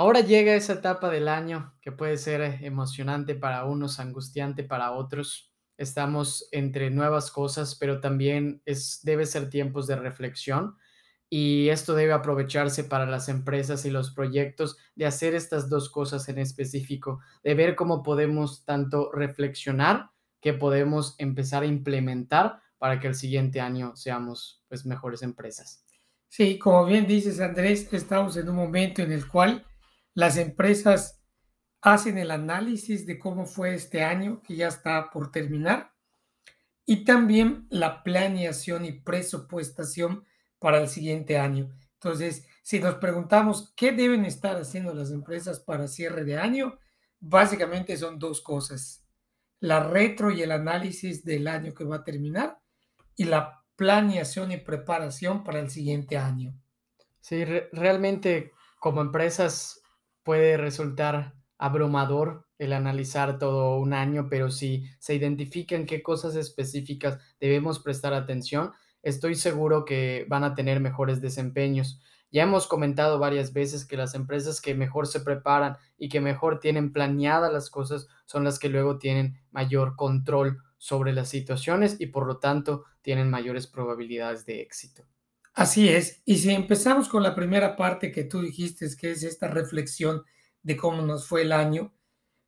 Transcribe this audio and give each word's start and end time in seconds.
Ahora 0.00 0.20
llega 0.20 0.54
esa 0.54 0.74
etapa 0.74 1.10
del 1.10 1.26
año 1.26 1.74
que 1.82 1.90
puede 1.90 2.18
ser 2.18 2.40
eh, 2.40 2.60
emocionante 2.62 3.34
para 3.34 3.64
unos, 3.64 3.98
angustiante 3.98 4.62
para 4.62 4.92
otros. 4.92 5.52
Estamos 5.76 6.48
entre 6.52 6.90
nuevas 6.90 7.32
cosas, 7.32 7.74
pero 7.74 8.00
también 8.00 8.62
es, 8.64 9.00
debe 9.02 9.26
ser 9.26 9.50
tiempos 9.50 9.88
de 9.88 9.96
reflexión 9.96 10.76
y 11.28 11.68
esto 11.70 11.96
debe 11.96 12.12
aprovecharse 12.12 12.84
para 12.84 13.06
las 13.06 13.28
empresas 13.28 13.84
y 13.86 13.90
los 13.90 14.12
proyectos 14.14 14.78
de 14.94 15.06
hacer 15.06 15.34
estas 15.34 15.68
dos 15.68 15.90
cosas 15.90 16.28
en 16.28 16.38
específico, 16.38 17.18
de 17.42 17.54
ver 17.54 17.74
cómo 17.74 18.04
podemos 18.04 18.64
tanto 18.64 19.10
reflexionar 19.10 20.10
que 20.40 20.52
podemos 20.52 21.16
empezar 21.18 21.64
a 21.64 21.66
implementar 21.66 22.60
para 22.78 23.00
que 23.00 23.08
el 23.08 23.16
siguiente 23.16 23.60
año 23.60 23.96
seamos 23.96 24.62
pues 24.68 24.86
mejores 24.86 25.22
empresas. 25.22 25.84
Sí, 26.28 26.56
como 26.56 26.84
bien 26.84 27.04
dices 27.04 27.40
Andrés, 27.40 27.92
estamos 27.92 28.36
en 28.36 28.48
un 28.48 28.54
momento 28.54 29.02
en 29.02 29.10
el 29.10 29.26
cual 29.26 29.64
las 30.18 30.36
empresas 30.36 31.22
hacen 31.80 32.18
el 32.18 32.32
análisis 32.32 33.06
de 33.06 33.20
cómo 33.20 33.46
fue 33.46 33.76
este 33.76 34.02
año, 34.02 34.42
que 34.42 34.56
ya 34.56 34.66
está 34.66 35.10
por 35.10 35.30
terminar, 35.30 35.92
y 36.84 37.04
también 37.04 37.68
la 37.70 38.02
planeación 38.02 38.84
y 38.84 38.90
presupuestación 38.90 40.24
para 40.58 40.80
el 40.80 40.88
siguiente 40.88 41.38
año. 41.38 41.72
Entonces, 41.92 42.48
si 42.64 42.80
nos 42.80 42.96
preguntamos 42.96 43.72
qué 43.76 43.92
deben 43.92 44.24
estar 44.24 44.56
haciendo 44.56 44.92
las 44.92 45.12
empresas 45.12 45.60
para 45.60 45.86
cierre 45.86 46.24
de 46.24 46.36
año, 46.36 46.80
básicamente 47.20 47.96
son 47.96 48.18
dos 48.18 48.40
cosas. 48.40 49.06
La 49.60 49.84
retro 49.84 50.32
y 50.32 50.42
el 50.42 50.50
análisis 50.50 51.24
del 51.24 51.46
año 51.46 51.74
que 51.74 51.84
va 51.84 51.98
a 51.98 52.04
terminar 52.04 52.58
y 53.14 53.22
la 53.22 53.62
planeación 53.76 54.50
y 54.50 54.56
preparación 54.56 55.44
para 55.44 55.60
el 55.60 55.70
siguiente 55.70 56.18
año. 56.18 56.60
Sí, 57.20 57.44
realmente 57.70 58.50
como 58.80 59.00
empresas 59.00 59.80
puede 60.28 60.58
resultar 60.58 61.32
abrumador 61.56 62.46
el 62.58 62.74
analizar 62.74 63.38
todo 63.38 63.78
un 63.78 63.94
año, 63.94 64.26
pero 64.28 64.50
si 64.50 64.84
se 64.98 65.14
identifican 65.14 65.86
qué 65.86 66.02
cosas 66.02 66.36
específicas 66.36 67.18
debemos 67.40 67.78
prestar 67.78 68.12
atención, 68.12 68.72
estoy 69.02 69.36
seguro 69.36 69.86
que 69.86 70.26
van 70.28 70.44
a 70.44 70.54
tener 70.54 70.80
mejores 70.80 71.22
desempeños. 71.22 72.02
Ya 72.30 72.42
hemos 72.42 72.66
comentado 72.66 73.18
varias 73.18 73.54
veces 73.54 73.86
que 73.86 73.96
las 73.96 74.14
empresas 74.14 74.60
que 74.60 74.74
mejor 74.74 75.06
se 75.06 75.20
preparan 75.20 75.78
y 75.96 76.10
que 76.10 76.20
mejor 76.20 76.60
tienen 76.60 76.92
planeadas 76.92 77.50
las 77.50 77.70
cosas 77.70 78.06
son 78.26 78.44
las 78.44 78.58
que 78.58 78.68
luego 78.68 78.98
tienen 78.98 79.40
mayor 79.50 79.96
control 79.96 80.58
sobre 80.76 81.14
las 81.14 81.30
situaciones 81.30 81.98
y 82.02 82.08
por 82.08 82.26
lo 82.26 82.36
tanto 82.36 82.84
tienen 83.00 83.30
mayores 83.30 83.66
probabilidades 83.66 84.44
de 84.44 84.60
éxito. 84.60 85.04
Así 85.58 85.88
es. 85.88 86.22
Y 86.24 86.36
si 86.36 86.50
empezamos 86.52 87.08
con 87.08 87.24
la 87.24 87.34
primera 87.34 87.74
parte 87.74 88.12
que 88.12 88.22
tú 88.22 88.42
dijiste, 88.42 88.86
que 88.96 89.10
es 89.10 89.24
esta 89.24 89.48
reflexión 89.48 90.22
de 90.62 90.76
cómo 90.76 91.02
nos 91.02 91.26
fue 91.26 91.42
el 91.42 91.50
año, 91.50 91.92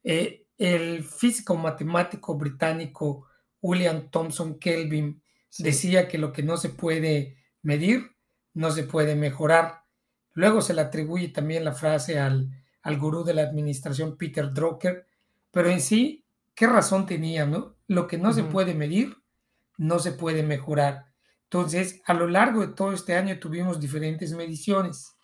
eh, 0.05 0.47
el 0.59 1.03
físico 1.03 1.57
matemático 1.57 2.37
británico 2.37 3.27
William 3.61 4.11
Thomson 4.13 4.61
Kelvin 4.61 5.21
decía 5.59 6.07
que 6.07 6.19
lo 6.19 6.33
que 6.33 6.45
no 6.45 6.57
se 6.57 6.69
puede 6.69 7.37
medir, 7.63 8.13
no 8.55 8.71
se 8.71 8.85
puede 8.85 9.17
mejorar. 9.17 9.83
Luego 10.35 10.61
se 10.63 10.73
le 10.73 10.83
atribuye 10.83 11.31
también 11.31 11.65
la 11.65 11.73
frase 11.73 12.21
al, 12.21 12.49
al 12.81 12.97
gurú 12.97 13.25
de 13.25 13.35
la 13.35 13.43
administración 13.43 14.17
Peter 14.17 14.55
Drucker, 14.55 15.09
pero 15.51 15.69
en 15.69 15.81
sí, 15.81 16.25
¿qué 16.55 16.69
razón 16.69 17.07
tenía? 17.07 17.45
No? 17.45 17.75
Lo 17.89 18.07
que 18.07 18.19
no 18.19 18.33
se 18.33 18.45
puede 18.45 18.73
medir, 18.73 19.17
no 19.79 19.99
se 19.99 20.13
puede 20.13 20.45
mejorar. 20.45 21.10
Entonces, 21.53 22.01
a 22.05 22.15
lo 22.15 22.29
largo 22.29 22.61
de 22.61 22.75
todo 22.75 22.93
este 22.93 23.17
año 23.17 23.41
tuvimos 23.41 23.81
diferentes 23.81 24.33
mediciones. 24.35 25.17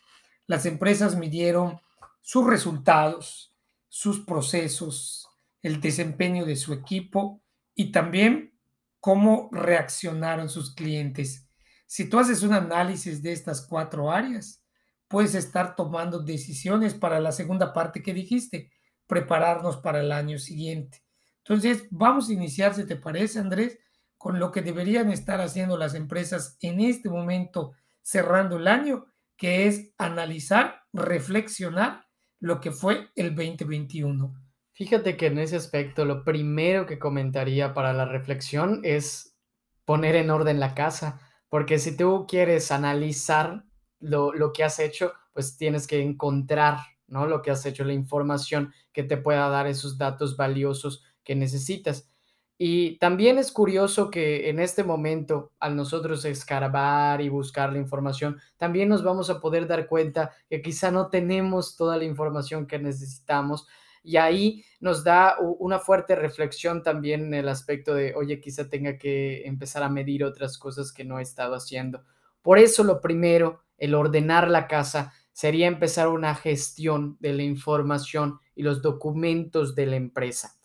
Las 0.49 0.67
empresas 0.67 1.17
midieron 1.17 1.81
sus 2.21 2.45
resultados, 2.45 3.55
sus 3.89 4.25
procesos, 4.25 5.29
el 5.63 5.81
desempeño 5.81 6.45
de 6.45 6.57
su 6.57 6.73
equipo 6.73 7.45
y 7.77 7.93
también 7.93 8.59
cómo 8.99 9.49
reaccionaron 9.53 10.49
sus 10.49 10.75
clientes. 10.75 11.49
Si 11.87 12.09
tú 12.09 12.19
haces 12.19 12.43
un 12.43 12.55
análisis 12.55 13.23
de 13.23 13.31
estas 13.31 13.65
cuatro 13.65 14.11
áreas, 14.11 14.65
puedes 15.07 15.37
estar 15.37 15.77
tomando 15.77 16.19
decisiones 16.19 16.95
para 16.95 17.21
la 17.21 17.31
segunda 17.31 17.73
parte 17.73 18.03
que 18.03 18.13
dijiste, 18.13 18.73
prepararnos 19.07 19.77
para 19.77 20.01
el 20.01 20.11
año 20.11 20.41
siguiente. 20.41 21.05
Entonces, 21.45 21.87
vamos 21.91 22.29
a 22.29 22.33
iniciar, 22.33 22.75
si 22.75 22.85
te 22.85 22.97
parece, 22.97 23.39
Andrés, 23.39 23.79
con 24.19 24.39
lo 24.39 24.53
que 24.53 24.63
deberían 24.63 25.11
estar 25.11 25.41
haciendo 25.41 25.77
las 25.77 25.95
empresas 25.95 26.57
en 26.61 26.81
este 26.81 27.09
momento 27.09 27.73
cerrando 28.03 28.57
el 28.57 28.69
año, 28.69 29.07
que 29.37 29.67
es 29.67 29.93
analizar, 29.99 30.83
reflexionar 30.93 32.07
lo 32.41 32.61
que 32.61 32.71
fue 32.71 33.09
el 33.17 33.35
2021. 33.35 34.35
Fíjate 34.73 35.17
que 35.17 35.27
en 35.27 35.39
ese 35.39 35.57
aspecto 35.57 36.05
lo 36.05 36.25
primero 36.25 36.87
que 36.87 36.99
comentaría 36.99 37.75
para 37.75 37.93
la 37.93 38.05
reflexión 38.05 38.81
es 38.85 39.37
poner 39.85 40.17
en 40.17 40.31
orden 40.31 40.61
la 40.61 40.75
casa, 40.75 41.21
porque 41.49 41.79
si 41.79 41.97
tú 41.97 42.27
quieres 42.29 42.71
analizar 42.71 43.65
lo, 44.01 44.33
lo 44.33 44.53
que 44.53 44.65
has 44.65 44.79
hecho, 44.79 45.13
pues 45.33 45.57
tienes 45.57 45.87
que 45.87 46.03
encontrar 46.03 46.79
¿no? 47.07 47.27
lo 47.27 47.43
que 47.43 47.51
has 47.51 47.65
hecho, 47.67 47.85
la 47.85 47.93
información 47.93 48.73
que 48.93 49.03
te 49.03 49.17
pueda 49.17 49.49
dar 49.49 49.67
esos 49.67 49.99
datos 49.99 50.37
valiosos 50.37 51.05
que 51.25 51.35
necesitas. 51.35 52.11
Y 52.59 52.99
también 52.99 53.37
es 53.37 53.53
curioso 53.53 54.11
que 54.11 54.49
en 54.49 54.61
este 54.61 54.83
momento, 54.83 55.53
al 55.61 55.77
nosotros 55.77 56.25
escarbar 56.25 57.21
y 57.21 57.29
buscar 57.29 57.71
la 57.73 57.79
información, 57.79 58.41
también 58.57 58.89
nos 58.89 59.05
vamos 59.05 59.29
a 59.29 59.41
poder 59.41 59.67
dar 59.67 59.87
cuenta 59.87 60.33
que 60.49 60.63
quizá 60.63 60.91
no 60.91 61.09
tenemos 61.09 61.77
toda 61.77 61.99
la 61.99 62.05
información 62.05 62.67
que 62.67 62.79
necesitamos. 62.79 63.67
Y 64.03 64.17
ahí 64.17 64.65
nos 64.81 65.05
da 65.05 65.37
una 65.41 65.81
fuerte 65.81 66.15
reflexión 66.15 66.83
también 66.83 67.27
en 67.27 67.35
el 67.35 67.49
aspecto 67.49 67.95
de, 67.95 68.15
oye, 68.15 68.41
quizá 68.41 68.71
tenga 68.71 68.97
que 68.97 69.47
empezar 69.47 69.83
a 69.83 69.91
medir 69.91 70.25
otras 70.25 70.57
cosas 70.57 70.93
que 70.93 71.05
no 71.05 71.19
he 71.19 71.23
estado 71.23 71.55
haciendo. 71.55 72.05
Por 72.41 72.59
eso 72.59 72.85
lo 72.85 73.01
primero, 73.01 73.65
el 73.77 73.95
ordenar 73.95 74.49
la 74.49 74.67
casa, 74.67 75.13
sería 75.33 75.67
empezar 75.67 76.09
una 76.09 76.35
gestión 76.35 77.19
de 77.21 77.35
la 77.35 77.43
información 77.43 78.39
y 78.55 78.63
los 78.63 78.81
documentos 78.81 79.75
de 79.75 79.85
la 79.85 79.97
empresa. 79.97 80.57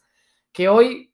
Que 0.54 0.70
hoy 0.70 1.11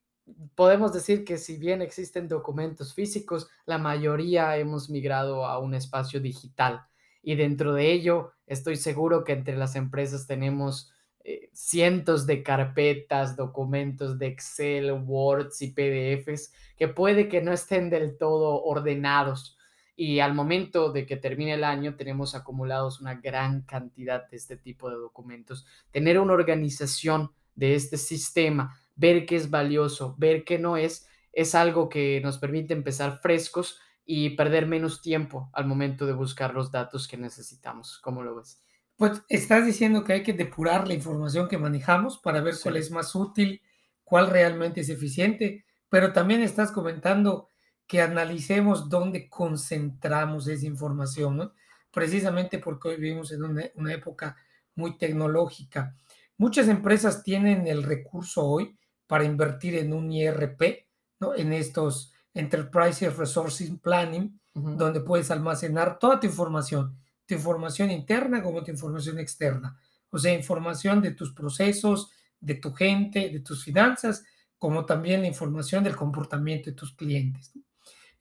podemos 0.56 0.94
decir 0.94 1.24
que 1.24 1.38
si 1.38 1.58
bien 1.58 1.82
existen 1.82 2.28
documentos 2.28 2.94
físicos, 2.94 3.50
la 3.66 3.78
mayoría 3.78 4.58
hemos 4.58 4.90
migrado 4.90 5.46
a 5.46 5.60
un 5.60 5.74
espacio 5.74 6.20
digital. 6.20 6.86
Y 7.22 7.36
dentro 7.36 7.74
de 7.74 7.92
ello, 7.92 8.32
estoy 8.46 8.76
seguro 8.76 9.24
que 9.24 9.34
entre 9.34 9.58
las 9.58 9.76
empresas 9.76 10.28
tenemos 10.28 10.92
eh, 11.24 11.50
cientos 11.54 12.26
de 12.26 12.42
carpetas, 12.42 13.36
documentos 13.36 14.18
de 14.18 14.28
Excel, 14.28 14.92
Words 14.94 15.62
y 15.62 15.72
PDFs 15.72 16.54
que 16.78 16.88
puede 16.88 17.28
que 17.28 17.42
no 17.42 17.52
estén 17.52 17.90
del 17.90 18.18
todo 18.18 18.64
ordenados. 18.64 19.58
Y 19.96 20.20
al 20.20 20.36
momento 20.36 20.92
de 20.92 21.06
que 21.06 21.18
termine 21.18 21.56
el 21.56 21.64
año, 21.64 21.96
tenemos 21.96 22.36
acumulados 22.36 23.02
una 23.02 23.16
gran 23.16 23.64
cantidad 23.64 24.30
de 24.30 24.38
este 24.38 24.56
tipo 24.56 24.90
de 24.90 24.96
documentos. 24.96 25.66
Tener 25.92 26.20
una 26.20 26.34
organización 26.34 27.32
de 27.56 27.74
este 27.74 27.98
sistema 27.98 28.80
ver 28.98 29.26
qué 29.26 29.38
es 29.38 29.50
valioso, 29.50 30.16
ver 30.18 30.44
qué 30.44 30.60
no 30.60 30.76
es, 30.76 31.08
es 31.32 31.56
algo 31.56 31.88
que 31.88 32.20
nos 32.22 32.38
permite 32.38 32.74
empezar 32.74 33.20
frescos 33.22 33.80
y 34.06 34.32
perder 34.32 34.68
menos 34.68 35.02
tiempo 35.02 35.50
al 35.54 35.66
momento 35.66 36.06
de 36.06 36.14
buscar 36.14 36.54
los 36.54 36.72
datos 36.72 37.08
que 37.08 37.18
necesitamos. 37.18 38.00
¿Cómo 38.00 38.24
lo 38.24 38.36
ves? 38.36 38.62
Pues 38.96 39.22
estás 39.30 39.66
diciendo 39.66 40.04
que 40.04 40.14
hay 40.14 40.24
que 40.24 40.34
depurar 40.34 40.88
la 40.88 40.96
información 40.96 41.48
que 41.48 41.58
manejamos 41.58 42.18
para 42.18 42.42
ver 42.42 42.56
cuál 42.62 42.78
es 42.78 42.90
más 42.90 43.14
útil, 43.14 43.62
cuál 44.04 44.30
realmente 44.30 44.82
es 44.82 44.90
eficiente, 44.90 45.66
pero 45.90 46.12
también 46.12 46.42
estás 46.42 46.72
comentando 46.72 47.50
que 47.86 48.02
analicemos 48.02 48.90
dónde 48.90 49.30
concentramos 49.30 50.48
esa 50.48 50.66
información, 50.66 51.38
¿no? 51.38 51.54
precisamente 51.92 52.60
porque 52.60 52.90
hoy 52.90 52.98
vivimos 52.98 53.32
en 53.32 53.44
una, 53.44 53.64
una 53.76 53.94
época 53.94 54.36
muy 54.76 54.98
tecnológica. 54.98 55.96
Muchas 56.38 56.68
empresas 56.68 57.24
tienen 57.24 57.68
el 57.68 57.84
recurso 57.84 58.46
hoy 58.46 58.78
para 59.08 59.24
invertir 59.24 59.76
en 59.76 59.94
un 59.94 60.12
IRP, 60.12 60.88
¿no? 61.20 61.34
en 61.36 61.54
estos 61.54 62.14
Enterprise 62.34 63.10
Resourcing 63.10 63.80
Planning, 63.80 64.40
donde 64.54 65.02
puedes 65.02 65.32
almacenar 65.32 65.98
toda 66.00 66.20
tu 66.20 66.28
información, 66.28 66.98
tu 67.26 67.36
información 67.36 67.92
interna 67.92 68.42
como 68.44 68.64
tu 68.64 68.72
información 68.72 69.20
externa. 69.20 69.80
O 70.10 70.18
sea, 70.18 70.34
información 70.34 71.02
de 71.02 71.12
tus 71.12 71.34
procesos, 71.34 72.12
de 72.40 72.56
tu 72.56 72.74
gente, 72.74 73.30
de 73.30 73.40
tus 73.40 73.64
finanzas, 73.64 74.24
como 74.58 74.86
también 74.86 75.22
la 75.22 75.28
información 75.28 75.84
del 75.84 75.96
comportamiento 75.96 76.70
de 76.70 76.76
tus 76.76 76.94
clientes. 76.94 77.52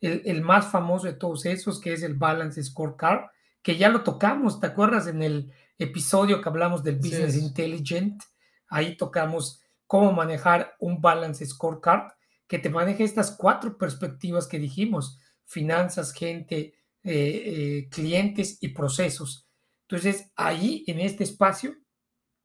El, 0.00 0.22
el, 0.26 0.42
más 0.42 0.66
famoso 0.66 1.06
de 1.06 1.14
todos 1.14 1.46
esos, 1.46 1.80
que 1.80 1.92
es 1.92 2.02
el 2.02 2.14
Balance 2.14 2.62
Scorecard, 2.62 3.30
que 3.62 3.76
ya 3.76 3.88
lo 3.88 4.02
tocamos, 4.02 4.60
¿te 4.60 4.66
acuerdas 4.66 5.06
en 5.06 5.22
el 5.22 5.52
episodio 5.78 6.40
que 6.40 6.48
hablamos 6.48 6.82
del 6.82 6.96
Business 6.96 7.34
sí 7.34 7.40
Intelligent? 7.40 8.22
Ahí 8.68 8.96
tocamos 8.96 9.62
cómo 9.86 10.12
manejar 10.12 10.74
un 10.80 11.00
Balance 11.00 11.44
Scorecard 11.46 12.12
que 12.46 12.58
te 12.58 12.70
maneje 12.70 13.04
estas 13.04 13.32
cuatro 13.32 13.76
perspectivas 13.76 14.46
que 14.46 14.58
dijimos, 14.58 15.18
finanzas, 15.44 16.12
gente, 16.12 16.74
eh, 17.02 17.42
eh, 17.46 17.88
clientes 17.90 18.58
y 18.60 18.68
procesos. 18.68 19.48
Entonces, 19.88 20.32
ahí 20.36 20.84
en 20.86 21.00
este 21.00 21.24
espacio, 21.24 21.74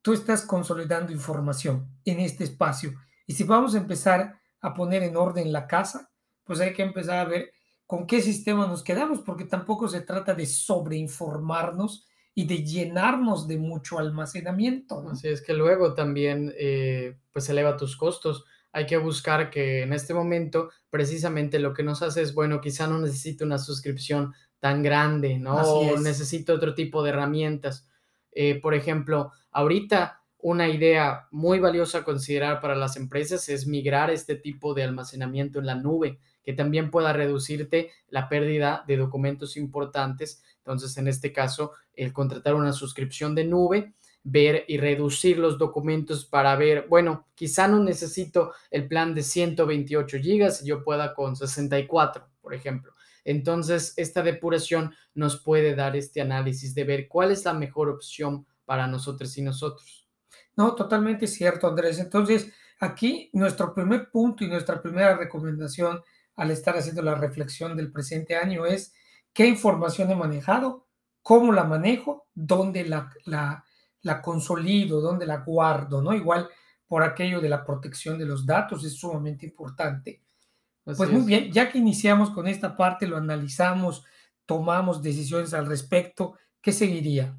tú 0.02 0.12
estás 0.12 0.42
consolidando 0.42 1.12
información 1.12 1.88
en 2.04 2.20
este 2.20 2.44
espacio. 2.44 2.92
Y 3.26 3.34
si 3.34 3.44
vamos 3.44 3.74
a 3.74 3.78
empezar 3.78 4.40
a 4.60 4.74
poner 4.74 5.02
en 5.02 5.16
orden 5.16 5.52
la 5.52 5.66
casa, 5.66 6.10
pues 6.44 6.60
hay 6.60 6.72
que 6.72 6.82
empezar 6.82 7.18
a 7.18 7.28
ver 7.28 7.52
con 7.86 8.06
qué 8.06 8.20
sistema 8.20 8.66
nos 8.66 8.82
quedamos, 8.82 9.20
porque 9.20 9.44
tampoco 9.44 9.88
se 9.88 10.00
trata 10.00 10.34
de 10.34 10.46
sobreinformarnos 10.46 12.06
y 12.34 12.46
de 12.46 12.64
llenarnos 12.64 13.46
de 13.46 13.58
mucho 13.58 13.98
almacenamiento. 13.98 15.06
Así 15.10 15.28
es 15.28 15.42
que 15.42 15.52
luego 15.52 15.94
también 15.94 16.52
eh, 16.56 17.18
pues 17.32 17.48
eleva 17.48 17.76
tus 17.76 17.96
costos. 17.96 18.44
Hay 18.72 18.86
que 18.86 18.96
buscar 18.96 19.50
que 19.50 19.82
en 19.82 19.92
este 19.92 20.14
momento 20.14 20.70
precisamente 20.88 21.58
lo 21.58 21.74
que 21.74 21.82
nos 21.82 22.00
hace 22.02 22.22
es, 22.22 22.34
bueno, 22.34 22.60
quizá 22.60 22.86
no 22.86 22.98
necesito 22.98 23.44
una 23.44 23.58
suscripción 23.58 24.32
tan 24.60 24.82
grande, 24.82 25.38
¿no? 25.38 25.56
O 25.56 25.98
necesito 25.98 26.54
otro 26.54 26.74
tipo 26.74 27.02
de 27.02 27.10
herramientas. 27.10 27.86
Eh, 28.30 28.60
por 28.60 28.74
ejemplo, 28.74 29.32
ahorita 29.50 30.22
una 30.38 30.68
idea 30.68 31.28
muy 31.30 31.60
valiosa 31.60 31.98
a 31.98 32.04
considerar 32.04 32.60
para 32.60 32.74
las 32.74 32.96
empresas 32.96 33.48
es 33.48 33.66
migrar 33.66 34.10
este 34.10 34.34
tipo 34.34 34.74
de 34.74 34.82
almacenamiento 34.82 35.58
en 35.60 35.66
la 35.66 35.74
nube, 35.74 36.18
que 36.42 36.52
también 36.52 36.90
pueda 36.90 37.12
reducirte 37.12 37.90
la 38.08 38.28
pérdida 38.28 38.84
de 38.86 38.96
documentos 38.96 39.56
importantes. 39.56 40.42
Entonces, 40.64 40.96
en 40.96 41.08
este 41.08 41.32
caso, 41.32 41.72
el 41.94 42.12
contratar 42.12 42.54
una 42.54 42.72
suscripción 42.72 43.34
de 43.34 43.44
nube, 43.44 43.94
ver 44.24 44.64
y 44.68 44.78
reducir 44.78 45.38
los 45.38 45.58
documentos 45.58 46.24
para 46.24 46.54
ver, 46.54 46.86
bueno, 46.88 47.26
quizá 47.34 47.66
no 47.66 47.82
necesito 47.82 48.52
el 48.70 48.86
plan 48.86 49.14
de 49.14 49.22
128 49.22 50.18
gigas, 50.18 50.64
yo 50.64 50.84
pueda 50.84 51.14
con 51.14 51.34
64, 51.34 52.28
por 52.40 52.54
ejemplo. 52.54 52.92
Entonces, 53.24 53.94
esta 53.96 54.22
depuración 54.22 54.94
nos 55.14 55.42
puede 55.42 55.74
dar 55.74 55.96
este 55.96 56.20
análisis 56.20 56.74
de 56.74 56.84
ver 56.84 57.08
cuál 57.08 57.32
es 57.32 57.44
la 57.44 57.54
mejor 57.54 57.88
opción 57.88 58.46
para 58.64 58.86
nosotros 58.86 59.36
y 59.38 59.42
nosotros. 59.42 60.08
No, 60.56 60.74
totalmente 60.74 61.26
cierto, 61.26 61.66
Andrés. 61.66 61.98
Entonces, 61.98 62.52
aquí 62.78 63.30
nuestro 63.32 63.74
primer 63.74 64.10
punto 64.10 64.44
y 64.44 64.48
nuestra 64.48 64.80
primera 64.80 65.16
recomendación 65.16 66.02
al 66.36 66.50
estar 66.50 66.76
haciendo 66.76 67.02
la 67.02 67.14
reflexión 67.14 67.76
del 67.76 67.92
presente 67.92 68.36
año 68.36 68.66
es 68.66 68.92
qué 69.32 69.46
información 69.46 70.10
he 70.10 70.14
manejado, 70.16 70.86
cómo 71.22 71.52
la 71.52 71.64
manejo, 71.64 72.26
dónde 72.34 72.84
la, 72.84 73.10
la, 73.24 73.64
la 74.02 74.22
consolido, 74.22 75.00
dónde 75.00 75.26
la 75.26 75.38
guardo, 75.38 76.02
¿no? 76.02 76.14
Igual 76.14 76.48
por 76.86 77.02
aquello 77.02 77.40
de 77.40 77.48
la 77.48 77.64
protección 77.64 78.18
de 78.18 78.26
los 78.26 78.44
datos 78.44 78.84
es 78.84 78.94
sumamente 78.94 79.46
importante. 79.46 80.22
pues 80.84 81.10
muy 81.10 81.22
bien, 81.22 81.50
ya 81.52 81.70
que 81.70 81.78
iniciamos 81.78 82.30
con 82.30 82.46
esta 82.46 82.76
parte, 82.76 83.06
lo 83.06 83.16
analizamos, 83.16 84.04
tomamos 84.44 85.02
decisiones 85.02 85.54
al 85.54 85.66
respecto, 85.66 86.34
¿qué 86.60 86.72
seguiría? 86.72 87.38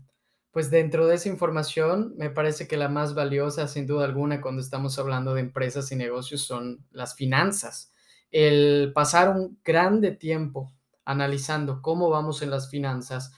Pues 0.51 0.69
dentro 0.69 1.07
de 1.07 1.15
esa 1.15 1.29
información, 1.29 2.13
me 2.17 2.29
parece 2.29 2.67
que 2.67 2.77
la 2.77 2.87
más 2.87 3.15
valiosa, 3.15 3.67
sin 3.67 3.85
duda 3.85 4.05
alguna, 4.05 4.39
cuando 4.39 4.61
estamos 4.61 4.97
hablando 4.97 5.33
de 5.33 5.41
empresas 5.41 5.91
y 5.91 5.95
negocios, 5.95 6.41
son 6.41 6.85
las 6.91 7.15
finanzas. 7.15 7.91
El 8.31 8.91
pasar 8.93 9.29
un 9.29 9.59
grande 9.63 10.11
tiempo 10.11 10.71
analizando 11.05 11.81
cómo 11.81 12.09
vamos 12.09 12.41
en 12.41 12.49
las 12.49 12.69
finanzas, 12.69 13.33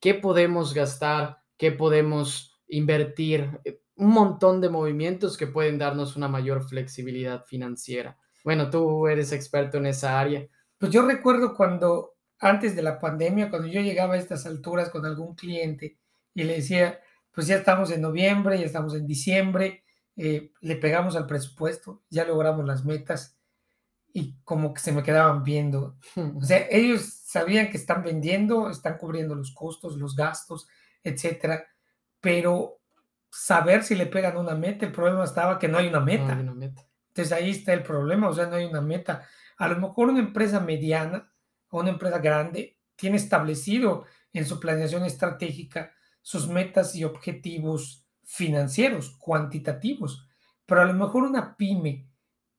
qué 0.00 0.14
podemos 0.14 0.74
gastar, 0.74 1.38
qué 1.56 1.72
podemos 1.72 2.60
invertir, 2.68 3.60
eh, 3.64 3.80
un 3.96 4.10
montón 4.10 4.60
de 4.60 4.68
movimientos 4.68 5.36
que 5.36 5.48
pueden 5.48 5.78
darnos 5.78 6.16
una 6.16 6.28
mayor 6.28 6.62
flexibilidad 6.68 7.44
financiera. 7.44 8.16
Bueno, 8.44 8.70
tú 8.70 9.08
eres 9.08 9.32
experto 9.32 9.78
en 9.78 9.86
esa 9.86 10.20
área. 10.20 10.46
Pues 10.78 10.92
yo 10.92 11.02
recuerdo 11.02 11.54
cuando, 11.54 12.14
antes 12.38 12.76
de 12.76 12.82
la 12.82 13.00
pandemia, 13.00 13.50
cuando 13.50 13.66
yo 13.66 13.80
llegaba 13.80 14.14
a 14.14 14.18
estas 14.18 14.46
alturas 14.46 14.90
con 14.90 15.04
algún 15.04 15.34
cliente 15.34 15.98
y 16.32 16.44
le 16.44 16.54
decía, 16.54 17.00
pues 17.32 17.48
ya 17.48 17.56
estamos 17.56 17.90
en 17.90 18.02
noviembre, 18.02 18.58
ya 18.58 18.66
estamos 18.66 18.94
en 18.94 19.06
diciembre, 19.06 19.84
eh, 20.16 20.52
le 20.60 20.76
pegamos 20.76 21.16
al 21.16 21.26
presupuesto, 21.26 22.02
ya 22.08 22.24
logramos 22.24 22.64
las 22.64 22.84
metas 22.84 23.37
y 24.18 24.34
como 24.42 24.74
que 24.74 24.80
se 24.80 24.90
me 24.90 25.02
quedaban 25.02 25.44
viendo. 25.44 25.96
O 26.36 26.42
sea, 26.42 26.66
ellos 26.70 27.20
sabían 27.24 27.70
que 27.70 27.76
están 27.76 28.02
vendiendo, 28.02 28.68
están 28.68 28.98
cubriendo 28.98 29.34
los 29.34 29.52
costos, 29.52 29.96
los 29.96 30.16
gastos, 30.16 30.66
etcétera, 31.04 31.64
pero 32.20 32.80
saber 33.30 33.84
si 33.84 33.94
le 33.94 34.06
pegan 34.06 34.36
una 34.36 34.54
meta, 34.54 34.86
el 34.86 34.92
problema 34.92 35.24
estaba 35.24 35.58
que 35.58 35.68
no 35.68 35.78
hay 35.78 35.86
una 35.86 36.00
meta. 36.00 36.26
No 36.26 36.32
hay 36.32 36.40
una 36.40 36.54
meta. 36.54 36.88
Entonces 37.08 37.32
ahí 37.32 37.50
está 37.50 37.72
el 37.72 37.82
problema, 37.82 38.28
o 38.28 38.32
sea, 38.32 38.46
no 38.46 38.56
hay 38.56 38.64
una 38.64 38.80
meta. 38.80 39.26
A 39.56 39.68
lo 39.68 39.78
mejor 39.78 40.08
una 40.08 40.20
empresa 40.20 40.58
mediana 40.58 41.32
o 41.70 41.80
una 41.80 41.90
empresa 41.90 42.18
grande 42.18 42.78
tiene 42.96 43.16
establecido 43.16 44.04
en 44.32 44.44
su 44.44 44.58
planeación 44.58 45.04
estratégica 45.04 45.92
sus 46.22 46.48
metas 46.48 46.94
y 46.96 47.04
objetivos 47.04 48.04
financieros, 48.24 49.16
cuantitativos, 49.18 50.28
pero 50.66 50.82
a 50.82 50.84
lo 50.84 50.94
mejor 50.94 51.22
una 51.22 51.56
pyme 51.56 52.07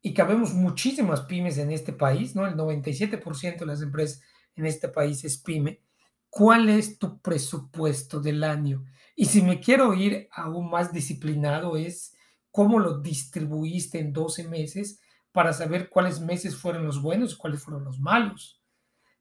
y 0.01 0.13
cabemos 0.13 0.53
muchísimas 0.53 1.21
pymes 1.21 1.57
en 1.57 1.71
este 1.71 1.93
país, 1.93 2.35
¿no? 2.35 2.47
El 2.47 2.55
97% 2.55 3.59
de 3.59 3.65
las 3.65 3.81
empresas 3.81 4.21
en 4.55 4.65
este 4.65 4.87
país 4.87 5.23
es 5.25 5.37
pyme. 5.37 5.81
¿Cuál 6.29 6.69
es 6.69 6.99
tu 6.99 7.19
presupuesto 7.21 8.19
del 8.19 8.43
año? 8.43 8.85
Y 9.15 9.25
si 9.25 9.41
me 9.41 9.59
quiero 9.59 9.93
ir 9.93 10.29
aún 10.31 10.69
más 10.69 10.93
disciplinado, 10.93 11.75
es 11.75 12.15
cómo 12.51 12.79
lo 12.79 12.99
distribuiste 12.99 13.99
en 13.99 14.13
12 14.13 14.47
meses 14.47 15.01
para 15.31 15.53
saber 15.53 15.89
cuáles 15.89 16.21
meses 16.21 16.55
fueron 16.55 16.85
los 16.85 17.01
buenos 17.01 17.33
y 17.33 17.37
cuáles 17.37 17.61
fueron 17.61 17.83
los 17.83 17.99
malos. 17.99 18.61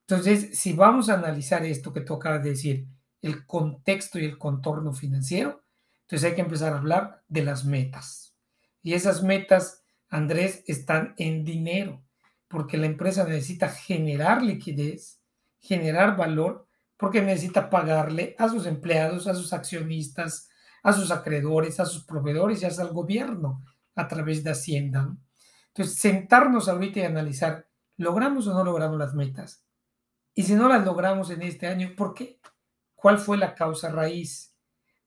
Entonces, 0.07 0.59
si 0.59 0.73
vamos 0.73 1.09
a 1.09 1.15
analizar 1.15 1.65
esto 1.65 1.93
que 1.93 2.01
tú 2.01 2.15
acabas 2.15 2.43
de 2.43 2.51
decir, 2.51 2.87
el 3.21 3.45
contexto 3.47 4.19
y 4.19 4.25
el 4.25 4.39
contorno 4.39 4.93
financiero, 4.93 5.65
entonces 6.03 6.31
hay 6.31 6.35
que 6.35 6.43
empezar 6.43 6.73
a 6.73 6.79
hablar 6.79 7.23
de 7.29 7.45
las 7.45 7.65
metas. 7.65 8.35
Y 8.83 8.95
esas 8.95 9.23
metas 9.23 9.85
Andrés, 10.09 10.65
están 10.67 11.15
en 11.19 11.45
dinero, 11.45 12.03
porque 12.49 12.79
la 12.79 12.87
empresa 12.87 13.25
necesita 13.25 13.69
generar 13.69 14.43
liquidez, 14.43 15.21
generar 15.61 16.17
valor, 16.17 16.67
porque 16.97 17.23
necesita 17.23 17.71
pagarle 17.71 18.35
a 18.39 18.49
sus 18.49 18.67
empleados, 18.67 19.27
a 19.27 19.35
sus 19.35 19.53
accionistas, 19.53 20.49
a 20.83 20.93
sus 20.93 21.11
acreedores, 21.11 21.79
a 21.81 21.87
sus 21.87 22.05
proveedores 22.05 22.63
y 22.63 22.67
hasta 22.67 22.83
al 22.83 22.93
gobierno 22.93 23.63
a 23.95 24.09
través 24.09 24.43
de 24.43 24.51
Hacienda. 24.51 25.17
Entonces, 25.69 25.99
sentarnos 26.01 26.69
ahorita 26.69 27.01
y 27.01 27.03
analizar, 27.03 27.69
¿logramos 27.97 28.47
o 28.49 28.55
no 28.55 28.65
logramos 28.65 28.99
las 28.99 29.15
metas? 29.15 29.65
Y 30.35 30.45
si 30.45 30.55
no 30.55 30.69
las 30.69 30.85
logramos 30.85 31.31
en 31.31 31.43
este 31.43 31.67
año, 31.67 31.95
¿por 31.97 32.15
qué? 32.15 32.41
¿Cuál 32.95 33.19
fue 33.19 33.37
la 33.37 33.55
causa 33.55 33.91
raíz? 33.91 34.57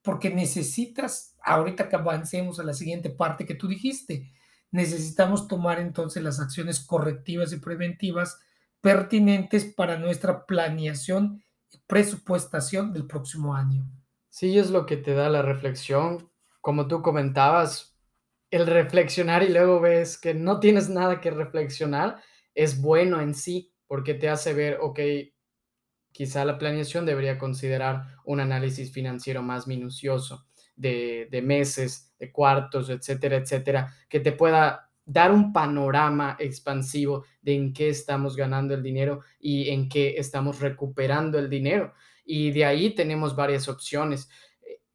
Porque 0.02 0.30
necesitas, 0.30 1.36
ahorita 1.44 1.90
que 1.90 1.96
avancemos 1.96 2.60
a 2.60 2.64
la 2.64 2.74
siguiente 2.74 3.10
parte 3.10 3.46
que 3.46 3.56
tú 3.56 3.68
dijiste, 3.68 4.32
necesitamos 4.72 5.48
tomar 5.48 5.80
entonces 5.80 6.24
las 6.24 6.40
acciones 6.40 6.80
correctivas 6.80 7.54
y 7.54 7.58
preventivas 7.58 8.40
pertinentes 8.82 9.66
para 9.66 9.98
nuestra 9.98 10.46
planeación 10.46 11.44
y 11.70 11.78
presupuestación 11.86 12.94
del 12.94 13.06
próximo 13.06 13.54
año. 13.56 13.86
Sí, 14.30 14.58
es 14.58 14.72
lo 14.72 14.86
que 14.86 14.98
te 14.98 15.14
da 15.14 15.30
la 15.30 15.42
reflexión. 15.42 16.30
Como 16.62 16.88
tú 16.88 17.02
comentabas, 17.02 17.98
el 18.50 18.66
reflexionar 18.66 19.44
y 19.44 19.50
luego 19.50 19.80
ves 19.80 20.18
que 20.18 20.34
no 20.34 20.60
tienes 20.60 20.90
nada 20.90 21.22
que 21.22 21.32
reflexionar 21.32 22.22
es 22.54 22.82
bueno 22.82 23.22
en 23.22 23.34
sí 23.34 23.74
porque 23.88 24.14
te 24.14 24.30
hace 24.30 24.54
ver, 24.54 24.78
ok, 24.82 25.00
quizá 26.12 26.46
la 26.46 26.58
planeación 26.58 27.06
debería 27.06 27.38
considerar 27.38 28.18
un 28.26 28.40
análisis 28.40 28.92
financiero 28.92 29.42
más 29.42 29.68
minucioso 29.68 30.46
de, 30.82 31.42
meses, 31.44 32.14
de 32.20 32.32
cuartos, 32.32 32.90
etcétera, 32.90 33.38
etcétera, 33.38 33.94
que 34.10 34.20
te 34.20 34.32
pueda 34.32 34.90
dar 35.06 35.32
un 35.32 35.52
panorama 35.52 36.36
expansivo 36.40 37.26
de 37.42 37.56
en 37.56 37.74
qué 37.74 37.90
estamos 37.90 38.36
ganando 38.36 38.74
el 38.74 38.84
dinero 38.84 39.22
y 39.40 39.70
en 39.70 39.90
qué 39.90 40.16
estamos 40.18 40.60
recuperando 40.60 41.38
el 41.40 41.50
dinero. 41.50 41.94
Y 42.26 42.52
de 42.52 42.66
ahí 42.66 42.96
tenemos 42.96 43.36
varias 43.36 43.68
opciones. 43.68 44.30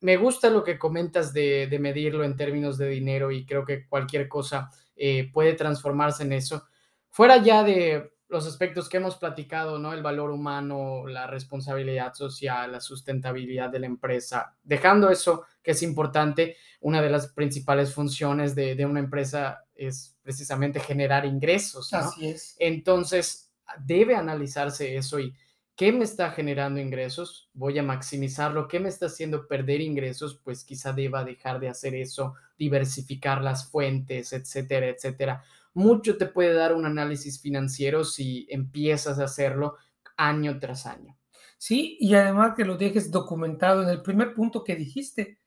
Me 0.01 0.17
gusta 0.17 0.51
lo 0.51 0.63
que 0.63 0.79
comentas 0.79 1.33
de, 1.33 1.75
medirlo 1.81 2.25
en 2.25 2.37
términos 2.37 2.79
de 2.79 2.89
dinero 2.89 3.31
y 3.31 3.45
creo 3.45 3.65
que 3.65 3.87
cualquier 3.87 4.29
cosa 4.29 4.71
eh, 4.95 5.31
puede 5.33 5.55
transformarse 5.55 6.23
en 6.23 6.33
eso. 6.33 6.65
Fuera 7.11 7.43
ya 7.43 7.65
de 7.65 8.16
los 8.29 8.47
aspectos 8.47 8.89
que 8.89 8.97
hemos 8.97 9.17
platicado, 9.17 9.79
¿no? 9.79 9.93
El 9.93 10.03
valor 10.03 10.31
humano, 10.31 11.07
la 11.07 11.27
responsabilidad 11.27 12.15
social, 12.15 12.73
la 12.73 12.81
sustentabilidad 12.81 13.71
de 13.71 13.79
la 13.81 13.87
empresa. 13.87 14.57
Dejando 14.65 15.11
eso, 15.11 15.45
que 15.63 15.73
es 15.73 15.83
importante, 15.83 16.57
una 16.81 17.01
de 17.01 17.11
las 17.11 17.29
principales 17.29 17.95
funciones 17.95 18.55
de, 18.55 18.75
de 18.75 18.85
una 18.85 19.01
empresa 19.01 19.65
es 19.75 20.17
precisamente 20.23 20.81
generar 20.81 21.25
ingresos. 21.25 21.93
¿no? 21.93 21.99
Así 21.99 22.29
es. 22.29 22.57
Entonces, 22.59 23.53
debe 23.79 24.17
analizarse 24.17 24.97
eso 24.97 25.21
y 25.21 25.33
qué 25.77 25.93
me 25.93 26.05
está 26.05 26.31
generando 26.33 26.81
ingresos, 26.81 27.49
voy 27.53 27.79
a 27.79 27.83
maximizarlo, 27.83 28.67
qué 28.67 28.81
me 28.81 28.89
está 28.89 29.07
haciendo 29.07 29.47
perder 29.47 29.81
ingresos, 29.83 30.41
pues 30.43 30.65
quizá 30.65 30.93
deba 30.93 31.23
dejar 31.23 31.61
de 31.61 31.69
hacer 31.69 31.95
eso, 31.95 32.35
diversificar 32.59 33.43
las 33.43 33.71
fuentes, 33.71 34.33
etcétera, 34.33 34.89
etcétera 34.89 35.45
mucho 35.77 36.17
te 36.17 36.25
puede 36.25 36.55
dar 36.55 36.75
un 36.75 36.87
análisis 36.87 37.39
financiero 37.39 38.03
si 38.03 38.47
empiezas 38.51 39.19
a 39.19 39.25
hacerlo 39.25 39.77
año 40.17 40.59
tras 40.59 40.87
año. 40.87 41.19
Sí, 41.59 41.99
y 42.01 42.15
además 42.15 42.55
que 42.57 42.65
lo 42.65 42.79
dejes 42.79 43.11
documentado 43.11 43.83
en 43.83 43.91
el 43.91 44.01
primer 44.01 44.35
punto 44.35 44.65
que 44.65 44.75
dijiste, 44.75 45.39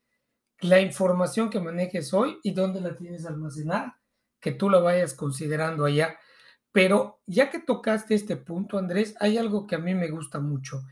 la 0.59 0.81
información 0.81 1.49
que 1.49 1.59
manejes 1.59 2.13
hoy 2.13 2.37
y 2.43 2.51
dónde 2.51 2.79
la 2.79 2.95
tienes 2.95 3.25
almacenada, 3.25 3.99
que 4.39 4.51
tú 4.51 4.69
la 4.69 4.79
vayas 4.79 5.15
considerando 5.15 5.85
allá. 5.85 6.19
Pero 6.71 7.21
ya 7.25 7.49
que 7.49 7.59
tocaste 7.59 8.13
este 8.13 8.37
punto, 8.37 8.77
Andrés, 8.77 9.15
hay 9.19 9.39
algo 9.39 9.65
que 9.65 9.75
a 9.75 9.79
mí 9.79 9.95
me 9.95 10.11
gusta 10.11 10.39
mucho, 10.39 10.83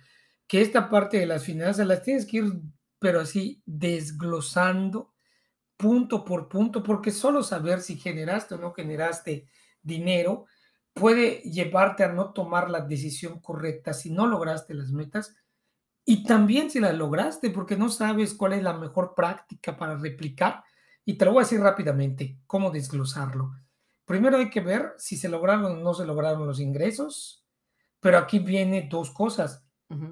que 0.47 0.61
esta 0.61 0.89
parte 0.89 1.19
de 1.19 1.27
las 1.27 1.43
finanzas 1.43 1.85
las 1.85 2.01
tienes 2.01 2.25
que 2.25 2.37
ir, 2.37 2.53
pero 2.97 3.19
así, 3.19 3.61
desglosando 3.67 5.13
punto 5.77 6.25
por 6.25 6.49
punto, 6.49 6.83
porque 6.83 7.11
solo 7.11 7.43
saber 7.43 7.81
si 7.81 7.97
generaste 7.97 8.55
o 8.55 8.57
no 8.57 8.73
generaste 8.73 9.47
dinero 9.81 10.45
puede 10.93 11.41
llevarte 11.41 12.03
a 12.03 12.11
no 12.11 12.33
tomar 12.33 12.69
la 12.69 12.81
decisión 12.81 13.39
correcta 13.39 13.93
si 13.93 14.09
no 14.09 14.25
lograste 14.25 14.73
las 14.73 14.91
metas 14.91 15.35
y 16.09 16.23
también 16.23 16.71
si 16.71 16.79
las 16.79 16.95
lograste 16.95 17.49
porque 17.49 17.75
no 17.75 17.89
sabes 17.89 18.33
cuál 18.33 18.53
es 18.53 18.63
la 18.63 18.73
mejor 18.73 19.13
práctica 19.13 19.77
para 19.77 19.97
replicar. 19.97 20.63
Y 21.03 21.17
te 21.17 21.25
lo 21.25 21.33
voy 21.33 21.41
a 21.41 21.43
decir 21.43 21.59
rápidamente, 21.59 22.39
cómo 22.47 22.71
desglosarlo. 22.71 23.51
Primero 24.05 24.37
hay 24.37 24.49
que 24.49 24.61
ver 24.61 24.93
si 24.97 25.17
se 25.17 25.27
lograron 25.27 25.65
o 25.65 25.75
no 25.75 25.93
se 25.93 26.05
lograron 26.05 26.47
los 26.47 26.61
ingresos, 26.61 27.45
pero 27.99 28.17
aquí 28.17 28.39
viene 28.39 28.87
dos 28.89 29.11
cosas. 29.11 29.65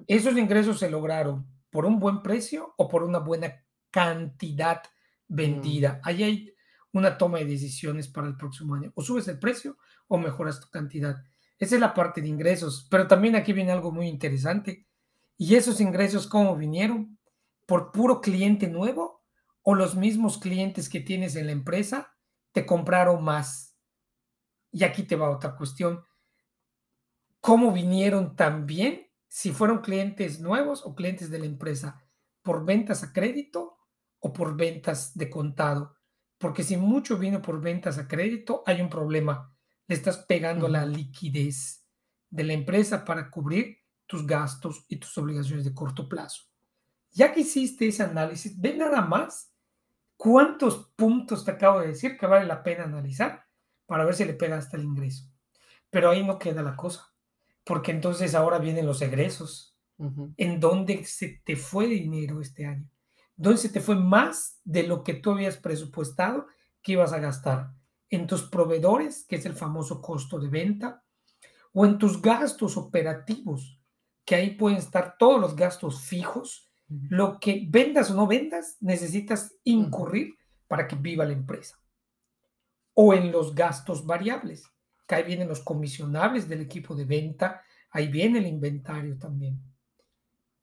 Esos 0.05 0.37
ingresos 0.37 0.79
se 0.79 0.89
lograron 0.89 1.47
por 1.69 1.85
un 1.85 1.97
buen 1.97 2.21
precio 2.21 2.73
o 2.77 2.89
por 2.89 3.03
una 3.03 3.19
buena 3.19 3.63
cantidad. 3.89 4.83
Vendida. 5.27 5.99
Ahí 6.03 6.23
hay 6.23 6.53
una 6.91 7.17
toma 7.17 7.39
de 7.39 7.45
decisiones 7.45 8.07
para 8.07 8.27
el 8.27 8.37
próximo 8.37 8.75
año. 8.75 8.91
O 8.95 9.01
subes 9.01 9.27
el 9.27 9.39
precio 9.39 9.77
o 10.07 10.17
mejoras 10.17 10.59
tu 10.59 10.69
cantidad. 10.69 11.23
Esa 11.57 11.75
es 11.75 11.81
la 11.81 11.93
parte 11.93 12.21
de 12.21 12.27
ingresos. 12.27 12.87
Pero 12.89 13.07
también 13.07 13.35
aquí 13.35 13.53
viene 13.53 13.71
algo 13.71 13.91
muy 13.91 14.07
interesante. 14.07 14.87
¿Y 15.37 15.55
esos 15.55 15.81
ingresos 15.81 16.27
cómo 16.27 16.55
vinieron? 16.55 17.17
¿Por 17.65 17.91
puro 17.91 18.21
cliente 18.21 18.67
nuevo? 18.67 19.23
¿O 19.61 19.75
los 19.75 19.95
mismos 19.95 20.37
clientes 20.37 20.89
que 20.89 20.99
tienes 20.99 21.35
en 21.35 21.47
la 21.47 21.51
empresa 21.51 22.15
te 22.51 22.65
compraron 22.65 23.23
más? 23.23 23.75
Y 24.71 24.83
aquí 24.83 25.03
te 25.03 25.15
va 25.15 25.29
otra 25.29 25.55
cuestión. 25.55 26.03
¿Cómo 27.41 27.71
vinieron 27.71 28.35
también? 28.35 29.07
Si 29.27 29.51
fueron 29.51 29.79
clientes 29.79 30.39
nuevos 30.39 30.85
o 30.85 30.95
clientes 30.95 31.29
de 31.29 31.39
la 31.39 31.45
empresa, 31.45 32.01
por 32.41 32.63
ventas 32.63 33.03
a 33.03 33.11
crédito 33.11 33.77
o 34.19 34.33
por 34.33 34.55
ventas 34.55 35.15
de 35.17 35.29
contado. 35.29 35.95
Porque 36.37 36.63
si 36.63 36.77
mucho 36.77 37.17
viene 37.17 37.39
por 37.39 37.61
ventas 37.61 37.97
a 37.97 38.07
crédito, 38.07 38.63
hay 38.65 38.81
un 38.81 38.89
problema. 38.89 39.53
Le 39.87 39.95
estás 39.95 40.17
pegando 40.17 40.67
la 40.67 40.85
liquidez 40.85 41.85
de 42.29 42.43
la 42.43 42.53
empresa 42.53 43.05
para 43.05 43.29
cubrir 43.29 43.77
tus 44.05 44.25
gastos 44.25 44.85
y 44.87 44.97
tus 44.97 45.17
obligaciones 45.17 45.65
de 45.65 45.73
corto 45.73 46.07
plazo. 46.07 46.43
Ya 47.11 47.33
que 47.33 47.41
hiciste 47.41 47.87
ese 47.87 48.03
análisis, 48.03 48.59
ve 48.59 48.75
nada 48.75 49.01
más 49.01 49.53
cuántos 50.17 50.91
puntos 50.95 51.45
te 51.45 51.51
acabo 51.51 51.79
de 51.79 51.87
decir 51.87 52.17
que 52.17 52.27
vale 52.27 52.45
la 52.45 52.61
pena 52.63 52.83
analizar 52.83 53.45
para 53.85 54.05
ver 54.05 54.15
si 54.15 54.25
le 54.25 54.33
pega 54.33 54.57
hasta 54.57 54.77
el 54.77 54.83
ingreso. 54.83 55.31
Pero 55.89 56.09
ahí 56.09 56.25
no 56.25 56.37
queda 56.37 56.61
la 56.61 56.75
cosa, 56.75 57.13
porque 57.63 57.91
entonces 57.91 58.35
ahora 58.35 58.59
vienen 58.59 58.85
los 58.85 59.01
egresos. 59.01 59.77
¿En 60.35 60.59
dónde 60.59 61.05
se 61.05 61.41
te 61.45 61.55
fue 61.55 61.87
dinero 61.87 62.41
este 62.41 62.65
año? 62.65 62.89
Donde 63.35 63.57
se 63.57 63.69
te 63.69 63.81
fue 63.81 63.95
más 63.95 64.59
de 64.63 64.83
lo 64.83 65.03
que 65.03 65.13
tú 65.13 65.31
habías 65.31 65.57
presupuestado 65.57 66.47
que 66.81 66.93
ibas 66.93 67.13
a 67.13 67.19
gastar 67.19 67.73
en 68.09 68.27
tus 68.27 68.43
proveedores, 68.43 69.25
que 69.27 69.35
es 69.37 69.45
el 69.45 69.53
famoso 69.53 70.01
costo 70.01 70.39
de 70.39 70.47
venta, 70.47 71.03
o 71.73 71.85
en 71.85 71.97
tus 71.97 72.21
gastos 72.21 72.77
operativos, 72.77 73.81
que 74.23 74.35
ahí 74.35 74.51
pueden 74.51 74.77
estar 74.77 75.17
todos 75.17 75.39
los 75.41 75.55
gastos 75.55 76.01
fijos, 76.01 76.69
lo 76.87 77.39
que 77.39 77.65
vendas 77.69 78.11
o 78.11 78.15
no 78.15 78.27
vendas, 78.27 78.77
necesitas 78.79 79.55
incurrir 79.63 80.35
para 80.67 80.87
que 80.87 80.95
viva 80.95 81.25
la 81.25 81.33
empresa. 81.33 81.77
O 82.93 83.13
en 83.13 83.31
los 83.31 83.53
gastos 83.53 84.05
variables, 84.05 84.63
que 85.07 85.15
ahí 85.15 85.23
vienen 85.23 85.47
los 85.47 85.59
comisionables 85.59 86.47
del 86.47 86.61
equipo 86.61 86.95
de 86.95 87.05
venta, 87.05 87.61
ahí 87.91 88.07
viene 88.07 88.39
el 88.39 88.47
inventario 88.47 89.17
también. 89.17 89.61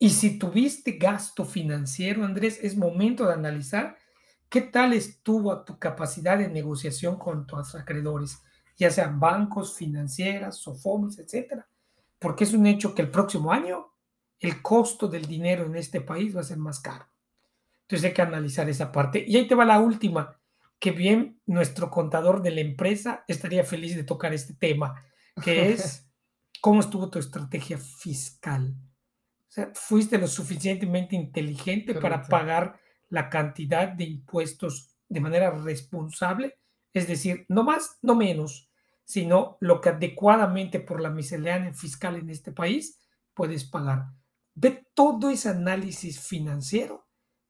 Y 0.02 0.10
si 0.10 0.36
tuviste 0.36 0.98
gasto 0.98 1.44
financiero, 1.44 2.24
Andrés, 2.24 2.58
es 2.60 2.76
momento 2.76 3.24
de 3.24 3.34
analizar 3.34 3.96
qué 4.48 4.60
tal 4.60 4.94
estuvo 4.94 5.62
tu 5.62 5.78
capacidad 5.78 6.36
de 6.38 6.48
negociación 6.48 7.20
con 7.20 7.46
tus 7.46 7.76
acreedores, 7.76 8.42
ya 8.76 8.90
sean 8.90 9.20
bancos, 9.20 9.76
financieras, 9.76 10.56
sofomos, 10.56 11.20
etcétera. 11.20 11.68
Porque 12.18 12.42
es 12.42 12.52
un 12.52 12.66
hecho 12.66 12.96
que 12.96 13.02
el 13.02 13.12
próximo 13.12 13.52
año 13.52 13.92
el 14.40 14.60
costo 14.60 15.06
del 15.06 15.26
dinero 15.26 15.66
en 15.66 15.76
este 15.76 16.00
país 16.00 16.34
va 16.34 16.40
a 16.40 16.50
ser 16.50 16.58
más 16.58 16.80
caro. 16.80 17.06
Entonces 17.82 18.08
hay 18.08 18.12
que 18.12 18.22
analizar 18.22 18.68
esa 18.68 18.90
parte. 18.90 19.24
Y 19.24 19.36
ahí 19.36 19.46
te 19.46 19.54
va 19.54 19.64
la 19.64 19.78
última, 19.78 20.36
que 20.80 20.90
bien 20.90 21.40
nuestro 21.46 21.92
contador 21.92 22.42
de 22.42 22.50
la 22.50 22.60
empresa 22.60 23.24
estaría 23.28 23.62
feliz 23.62 23.94
de 23.94 24.02
tocar 24.02 24.34
este 24.34 24.54
tema, 24.54 25.00
que 25.44 25.70
es 25.70 26.10
cómo 26.60 26.80
estuvo 26.80 27.08
tu 27.08 27.20
estrategia 27.20 27.78
fiscal. 27.78 28.74
O 29.52 29.54
sea, 29.54 29.70
fuiste 29.74 30.16
lo 30.16 30.26
suficientemente 30.26 31.14
inteligente 31.14 31.94
para 31.94 32.22
pagar 32.22 32.80
la 33.10 33.28
cantidad 33.28 33.86
de 33.86 34.04
impuestos 34.04 34.96
de 35.10 35.20
manera 35.20 35.50
responsable, 35.50 36.56
es 36.94 37.06
decir, 37.06 37.44
no 37.50 37.62
más, 37.62 37.98
no 38.00 38.14
menos, 38.14 38.70
sino 39.04 39.58
lo 39.60 39.82
que 39.82 39.90
adecuadamente 39.90 40.80
por 40.80 41.02
la 41.02 41.10
miscelánea 41.10 41.74
fiscal 41.74 42.16
en 42.16 42.30
este 42.30 42.50
país 42.50 42.98
puedes 43.34 43.64
pagar. 43.64 44.06
Ve 44.54 44.86
todo 44.94 45.28
ese 45.28 45.50
análisis 45.50 46.18
financiero 46.18 47.06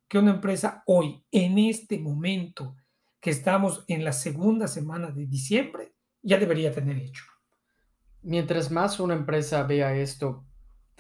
que 0.08 0.18
una 0.18 0.32
empresa 0.32 0.82
hoy, 0.86 1.24
en 1.30 1.56
este 1.56 2.00
momento 2.00 2.74
que 3.20 3.30
estamos 3.30 3.84
en 3.86 4.04
la 4.04 4.12
segunda 4.12 4.66
semana 4.66 5.12
de 5.12 5.26
diciembre, 5.26 5.94
ya 6.20 6.36
debería 6.36 6.72
tener 6.72 6.96
hecho. 6.96 7.22
Mientras 8.22 8.72
más 8.72 8.98
una 8.98 9.14
empresa 9.14 9.62
vea 9.62 9.94
esto 9.94 10.48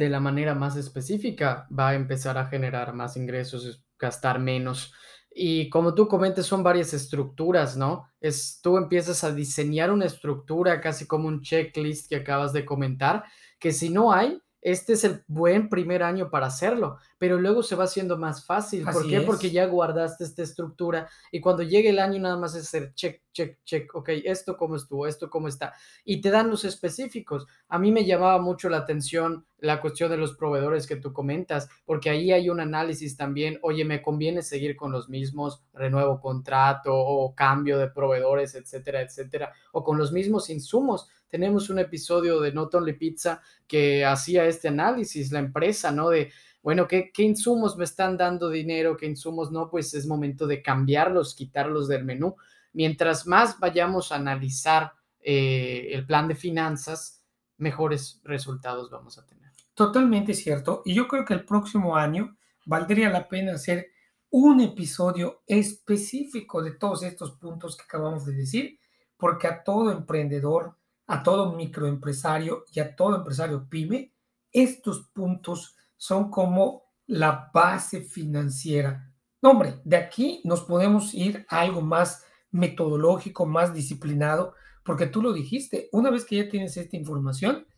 de 0.02 0.10
la 0.10 0.20
manera 0.20 0.54
más 0.54 0.76
específica, 0.76 1.66
va 1.76 1.90
a 1.90 1.94
empezar 1.94 2.36
a 2.36 2.46
generar 2.46 2.92
más 2.92 3.16
ingresos, 3.16 3.84
gastar 3.98 4.40
menos. 4.40 4.92
Y 5.34 5.70
como 5.70 5.94
tú 5.94 6.08
comentas, 6.08 6.46
son 6.46 6.62
varias 6.62 6.92
estructuras, 6.92 7.76
¿no? 7.76 8.08
Es, 8.20 8.60
tú 8.62 8.76
empiezas 8.76 9.24
a 9.24 9.32
diseñar 9.32 9.90
una 9.90 10.06
estructura 10.06 10.80
casi 10.80 11.06
como 11.06 11.28
un 11.28 11.40
checklist 11.40 12.08
que 12.08 12.16
acabas 12.16 12.52
de 12.52 12.64
comentar, 12.64 13.24
que 13.58 13.72
si 13.72 13.90
no 13.90 14.12
hay, 14.12 14.38
este 14.60 14.92
es 14.92 15.04
el 15.04 15.24
buen 15.26 15.68
primer 15.68 16.02
año 16.02 16.30
para 16.30 16.46
hacerlo, 16.46 16.98
pero 17.22 17.38
luego 17.38 17.62
se 17.62 17.76
va 17.76 17.84
haciendo 17.84 18.18
más 18.18 18.44
fácil. 18.44 18.82
¿Por 18.82 19.06
qué? 19.06 19.20
Porque 19.20 19.52
ya 19.52 19.66
guardaste 19.66 20.24
esta 20.24 20.42
estructura 20.42 21.08
y 21.30 21.40
cuando 21.40 21.62
llegue 21.62 21.90
el 21.90 22.00
año 22.00 22.18
nada 22.18 22.36
más 22.36 22.56
es 22.56 22.64
hacer 22.64 22.94
check, 22.94 23.22
check, 23.32 23.60
check, 23.64 23.94
ok, 23.94 24.08
esto 24.24 24.56
cómo 24.56 24.74
estuvo, 24.74 25.06
esto 25.06 25.30
cómo 25.30 25.46
está. 25.46 25.72
Y 26.04 26.20
te 26.20 26.32
dan 26.32 26.50
los 26.50 26.64
específicos. 26.64 27.46
A 27.68 27.78
mí 27.78 27.92
me 27.92 28.04
llamaba 28.04 28.42
mucho 28.42 28.68
la 28.68 28.78
atención 28.78 29.46
la 29.58 29.80
cuestión 29.80 30.10
de 30.10 30.16
los 30.16 30.34
proveedores 30.34 30.88
que 30.88 30.96
tú 30.96 31.12
comentas, 31.12 31.68
porque 31.84 32.10
ahí 32.10 32.32
hay 32.32 32.50
un 32.50 32.58
análisis 32.58 33.16
también, 33.16 33.60
oye, 33.62 33.84
me 33.84 34.02
conviene 34.02 34.42
seguir 34.42 34.74
con 34.74 34.90
los 34.90 35.08
mismos, 35.08 35.62
renuevo 35.72 36.20
contrato 36.20 36.92
o 36.92 37.32
cambio 37.36 37.78
de 37.78 37.86
proveedores, 37.88 38.56
etcétera, 38.56 39.00
etcétera, 39.00 39.52
o 39.70 39.84
con 39.84 39.96
los 39.96 40.10
mismos 40.10 40.50
insumos. 40.50 41.08
Tenemos 41.28 41.70
un 41.70 41.78
episodio 41.78 42.40
de 42.40 42.52
Not 42.52 42.74
Only 42.74 42.94
Pizza 42.94 43.40
que 43.68 44.04
hacía 44.04 44.46
este 44.46 44.66
análisis, 44.66 45.30
la 45.30 45.38
empresa, 45.38 45.92
¿no? 45.92 46.10
De, 46.10 46.32
bueno, 46.62 46.86
¿qué, 46.86 47.10
¿qué, 47.12 47.24
insumos 47.24 47.76
me 47.76 47.84
están 47.84 48.16
dando 48.16 48.48
dinero? 48.48 48.96
¿Qué 48.96 49.06
insumos 49.06 49.50
no? 49.50 49.68
Pues 49.68 49.92
es 49.94 50.06
momento 50.06 50.46
de 50.46 50.62
cambiarlos, 50.62 51.34
quitarlos 51.34 51.88
del 51.88 52.04
menú. 52.04 52.36
Mientras 52.72 53.26
más 53.26 53.58
vayamos 53.58 54.12
a 54.12 54.16
analizar 54.16 54.92
eh, 55.20 55.88
el 55.92 56.06
plan 56.06 56.28
de 56.28 56.34
finanzas, 56.34 57.22
mejores 57.58 58.20
resultados 58.24 58.90
vamos 58.90 59.18
a 59.18 59.26
tener. 59.26 59.50
Totalmente 59.74 60.34
cierto. 60.34 60.82
Y 60.84 60.94
yo 60.94 61.08
creo 61.08 61.24
que 61.24 61.34
el 61.34 61.44
próximo 61.44 61.96
año 61.96 62.36
valdría 62.66 63.10
la 63.10 63.28
pena 63.28 63.54
hacer 63.54 63.88
un 64.30 64.60
episodio 64.60 65.42
específico 65.46 66.62
de 66.62 66.72
todos 66.72 67.02
estos 67.02 67.32
puntos 67.32 67.76
que 67.76 67.84
acabamos 67.84 68.24
de 68.24 68.34
decir, 68.34 68.78
porque 69.16 69.46
a 69.46 69.62
todo 69.62 69.92
emprendedor, 69.92 70.76
a 71.06 71.22
todo 71.22 71.52
microempresario 71.52 72.64
y 72.72 72.80
a 72.80 72.96
todo 72.96 73.16
empresario 73.16 73.68
pyme, 73.68 74.12
estos 74.50 75.08
puntos 75.12 75.76
son 76.02 76.32
como 76.32 76.82
la 77.06 77.48
base 77.54 78.00
financiera. 78.00 79.08
No, 79.40 79.50
hombre, 79.52 79.80
de 79.84 79.96
aquí 79.96 80.40
nos 80.42 80.62
podemos 80.62 81.14
ir 81.14 81.46
a 81.48 81.60
algo 81.60 81.80
más 81.80 82.24
metodológico, 82.50 83.46
más 83.46 83.72
disciplinado, 83.72 84.52
porque 84.84 85.06
tú 85.06 85.22
lo 85.22 85.32
dijiste, 85.32 85.88
una 85.92 86.10
vez 86.10 86.24
que 86.24 86.38
ya 86.38 86.48
tienes 86.48 86.76
esta 86.76 86.96
información, 86.96 87.68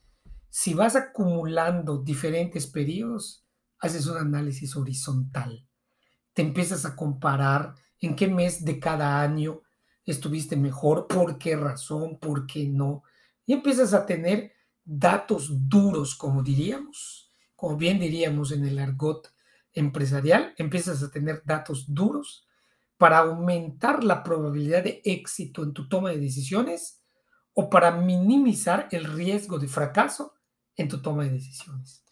si 0.48 0.72
vas 0.72 0.96
acumulando 0.96 1.98
diferentes 1.98 2.66
periodos, 2.66 3.44
haces 3.78 4.06
un 4.06 4.16
análisis 4.16 4.74
horizontal. 4.74 5.68
Te 6.32 6.40
empiezas 6.40 6.86
a 6.86 6.96
comparar 6.96 7.74
en 8.00 8.16
qué 8.16 8.26
mes 8.26 8.64
de 8.64 8.80
cada 8.80 9.20
año 9.20 9.60
estuviste 10.06 10.56
mejor, 10.56 11.08
por 11.08 11.36
qué 11.36 11.56
razón, 11.56 12.18
por 12.18 12.46
qué 12.46 12.70
no. 12.70 13.02
Y 13.44 13.52
empiezas 13.52 13.92
a 13.92 14.06
tener 14.06 14.54
datos 14.82 15.68
duros, 15.68 16.14
como 16.14 16.42
diríamos, 16.42 17.23
como 17.64 17.78
bien 17.78 17.98
diríamos 17.98 18.52
en 18.52 18.66
el 18.66 18.78
argot 18.78 19.32
empresarial, 19.72 20.52
empiezas 20.58 21.02
a 21.02 21.10
tener 21.10 21.42
datos 21.46 21.94
duros 21.94 22.46
para 22.98 23.20
aumentar 23.20 24.04
la 24.04 24.22
probabilidad 24.22 24.84
de 24.84 25.00
éxito 25.02 25.62
en 25.62 25.72
tu 25.72 25.88
toma 25.88 26.10
de 26.10 26.18
decisiones 26.18 27.02
o 27.54 27.70
para 27.70 27.92
minimizar 27.92 28.86
el 28.90 29.06
riesgo 29.06 29.58
de 29.58 29.68
fracaso 29.68 30.34
en 30.76 30.90
tu 30.90 31.00
toma 31.00 31.24
de 31.24 31.30
decisiones. 31.30 32.04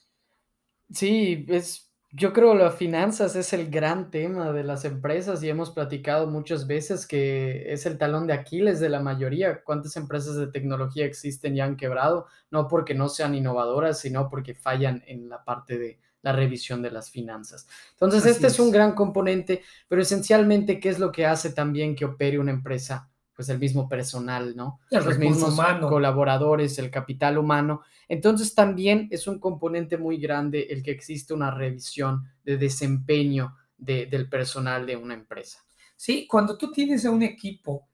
Sí, 0.91 1.45
es, 1.47 1.92
yo 2.15 2.35
creo 2.35 2.55
las 2.55 2.75
finanzas 2.75 3.37
es 3.37 3.55
el 3.55 3.71
gran 3.71 4.11
tema 4.11 4.53
de 4.53 4.65
las 4.65 4.85
empresas 4.85 5.43
y 5.43 5.49
hemos 5.49 5.71
platicado 5.71 6.27
muchas 6.27 6.67
veces 6.67 7.07
que 7.07 7.73
es 7.73 7.87
el 7.87 7.97
talón 7.97 8.27
de 8.27 8.35
Aquiles 8.35 8.81
de 8.81 8.91
la 8.91 9.01
mayoría. 9.01 9.63
¿Cuántas 9.65 9.97
empresas 9.97 10.37
de 10.37 10.49
tecnología 10.49 11.07
existen 11.07 11.57
y 11.57 11.61
han 11.63 11.77
quebrado? 11.77 12.27
No 12.51 12.69
porque 12.69 12.95
no 12.95 13.09
sean 13.09 13.35
innovadoras, 13.35 13.99
sino 13.99 14.29
porque 14.29 14.55
fallan 14.55 15.03
en 15.07 15.31
la 15.31 15.43
parte 15.43 15.79
de 15.79 15.99
la 16.21 16.33
revisión 16.33 16.83
de 16.83 16.91
las 16.91 17.11
finanzas. 17.11 17.67
Entonces, 17.93 18.27
este 18.27 18.47
es. 18.47 18.55
es 18.55 18.61
un 18.61 18.71
gran 18.71 18.93
componente, 18.93 19.63
pero 19.89 20.03
esencialmente, 20.03 20.81
¿qué 20.81 20.91
es 20.91 20.99
lo 20.99 21.11
que 21.13 21.25
hace 21.25 21.51
también 21.51 21.97
que 21.97 22.05
opere 22.05 22.39
una 22.39 22.53
empresa? 22.53 23.11
Pues 23.43 23.49
el 23.49 23.59
mismo 23.59 23.89
personal, 23.89 24.55
¿no? 24.55 24.79
Los 24.89 25.19
mismos 25.19 25.59
colaboradores, 25.81 26.79
el 26.79 26.93
capital 26.93 27.39
humano. 27.39 27.83
Entonces 28.09 28.55
también 28.55 29.09
es 29.11 29.27
un 29.27 29.41
componente 29.41 29.99
muy 29.99 30.19
grande 30.19 30.69
el 30.71 30.81
que 30.81 30.93
existe 30.93 31.35
una 31.35 31.51
revisión 31.51 32.23
de 32.45 32.57
desempeño 32.57 33.57
del 33.77 34.29
personal 34.29 34.87
de 34.87 34.95
una 34.95 35.15
empresa. 35.15 35.59
Sí, 35.97 36.29
cuando 36.29 36.57
tú 36.57 36.71
tienes 36.71 37.05
a 37.05 37.11
un 37.11 37.25
equipo 37.25 37.89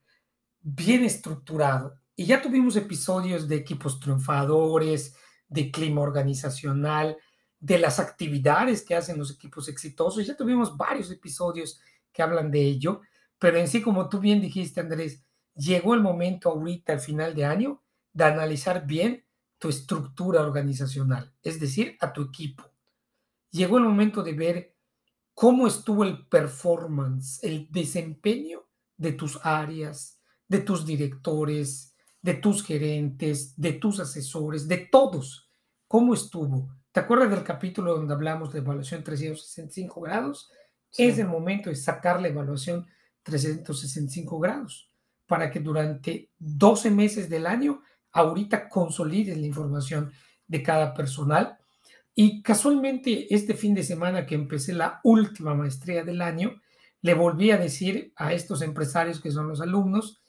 bien 0.61 1.03
estructurado, 1.03 1.95
y 2.15 2.25
ya 2.25 2.39
tuvimos 2.39 2.75
episodios 2.75 3.47
de 3.47 3.55
equipos 3.55 3.99
triunfadores, 3.99 5.15
de 5.47 5.71
clima 5.71 6.01
organizacional, 6.01 7.17
de 7.59 7.79
las 7.79 7.99
actividades 7.99 8.83
que 8.83 8.95
hacen 8.95 9.17
los 9.17 9.31
equipos 9.31 9.67
exitosos, 9.67 10.27
ya 10.27 10.37
tuvimos 10.37 10.77
varios 10.77 11.09
episodios 11.09 11.79
que 12.13 12.21
hablan 12.21 12.51
de 12.51 12.61
ello, 12.61 13.01
pero 13.39 13.57
en 13.57 13.67
sí, 13.67 13.81
como 13.81 14.09
tú 14.09 14.19
bien 14.19 14.41
dijiste, 14.41 14.81
Andrés, 14.81 15.23
llegó 15.59 15.93
el 15.93 16.01
momento 16.01 16.49
ahorita, 16.49 16.93
al 16.93 16.99
final 16.99 17.35
de 17.35 17.45
año, 17.45 17.83
de 18.13 18.23
analizar 18.23 18.87
bien 18.87 19.25
tu 19.57 19.69
estructura 19.69 20.41
organizacional, 20.41 21.33
es 21.43 21.59
decir, 21.59 21.97
a 21.99 22.13
tu 22.13 22.23
equipo. 22.23 22.63
Llegó 23.51 23.77
el 23.77 23.83
momento 23.83 24.23
de 24.23 24.33
ver 24.33 24.75
cómo 25.33 25.67
estuvo 25.67 26.03
el 26.05 26.27
performance, 26.27 27.43
el 27.43 27.67
desempeño 27.69 28.67
de 28.95 29.11
tus 29.11 29.39
áreas, 29.43 30.21
de 30.47 30.59
tus 30.59 30.85
directores, 30.85 31.95
de 32.21 32.35
tus 32.35 32.63
gerentes, 32.63 33.53
de 33.57 33.73
tus 33.73 33.99
asesores, 33.99 34.67
de 34.67 34.77
todos. 34.77 35.51
¿Cómo 35.87 36.13
estuvo? 36.13 36.69
¿Te 36.91 37.01
acuerdas 37.01 37.31
del 37.31 37.43
capítulo 37.43 37.95
donde 37.95 38.13
hablamos 38.13 38.53
de 38.53 38.59
evaluación 38.59 39.03
365 39.03 40.01
grados? 40.01 40.49
Es 40.97 41.19
el 41.19 41.27
momento 41.27 41.69
de 41.69 41.75
sacar 41.75 42.21
la 42.21 42.29
evaluación 42.29 42.87
365 43.23 44.39
grados 44.39 44.88
para 45.29 45.51
que 45.51 45.59
durante 45.59 46.31
12 46.39 46.89
meses 46.89 47.29
del 47.29 47.45
año 47.45 47.83
ahorita 48.11 48.67
consolides 48.67 49.37
la 49.37 49.45
información 49.45 50.11
de 50.47 50.63
cada 50.63 50.91
personal. 50.95 51.59
Y 52.15 52.41
casualmente 52.41 53.31
este 53.33 53.53
fin 53.53 53.75
de 53.75 53.83
semana 53.83 54.25
que 54.25 54.33
empecé 54.33 54.73
la 54.73 54.99
última 55.03 55.53
maestría 55.53 56.03
del 56.03 56.23
año, 56.23 56.59
le 57.01 57.13
volví 57.13 57.51
a 57.51 57.59
decir 57.59 58.11
a 58.15 58.33
estos 58.33 58.63
empresarios 58.63 59.21
que 59.21 59.29
son 59.29 59.47
los 59.47 59.61
alumnos 59.61 60.19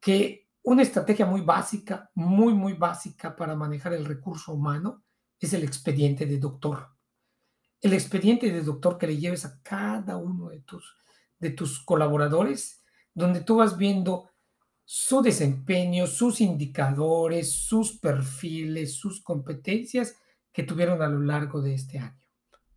que 0.00 0.48
una 0.62 0.80
estrategia 0.80 1.26
muy 1.26 1.42
básica, 1.42 2.10
muy, 2.14 2.54
muy 2.54 2.72
básica 2.72 3.36
para 3.36 3.54
manejar 3.54 3.92
el 3.92 4.06
recurso 4.06 4.54
humano 4.54 5.04
es 5.38 5.52
el 5.52 5.62
expediente 5.62 6.24
de 6.24 6.38
doctor. 6.38 6.88
El 7.82 7.92
expediente 7.92 8.50
de 8.50 8.62
doctor 8.62 8.96
que 8.96 9.08
le 9.08 9.18
lleves 9.18 9.44
a 9.44 9.60
cada 9.62 10.16
uno 10.16 10.48
de 10.48 10.60
tus, 10.60 10.96
de 11.38 11.50
tus 11.50 11.84
colaboradores 11.84 12.81
donde 13.14 13.40
tú 13.40 13.56
vas 13.56 13.76
viendo 13.76 14.28
su 14.84 15.22
desempeño, 15.22 16.06
sus 16.06 16.40
indicadores, 16.40 17.52
sus 17.52 17.98
perfiles, 17.98 18.96
sus 18.96 19.22
competencias 19.22 20.16
que 20.52 20.62
tuvieron 20.62 21.00
a 21.02 21.08
lo 21.08 21.20
largo 21.20 21.62
de 21.62 21.74
este 21.74 21.98
año. 21.98 22.20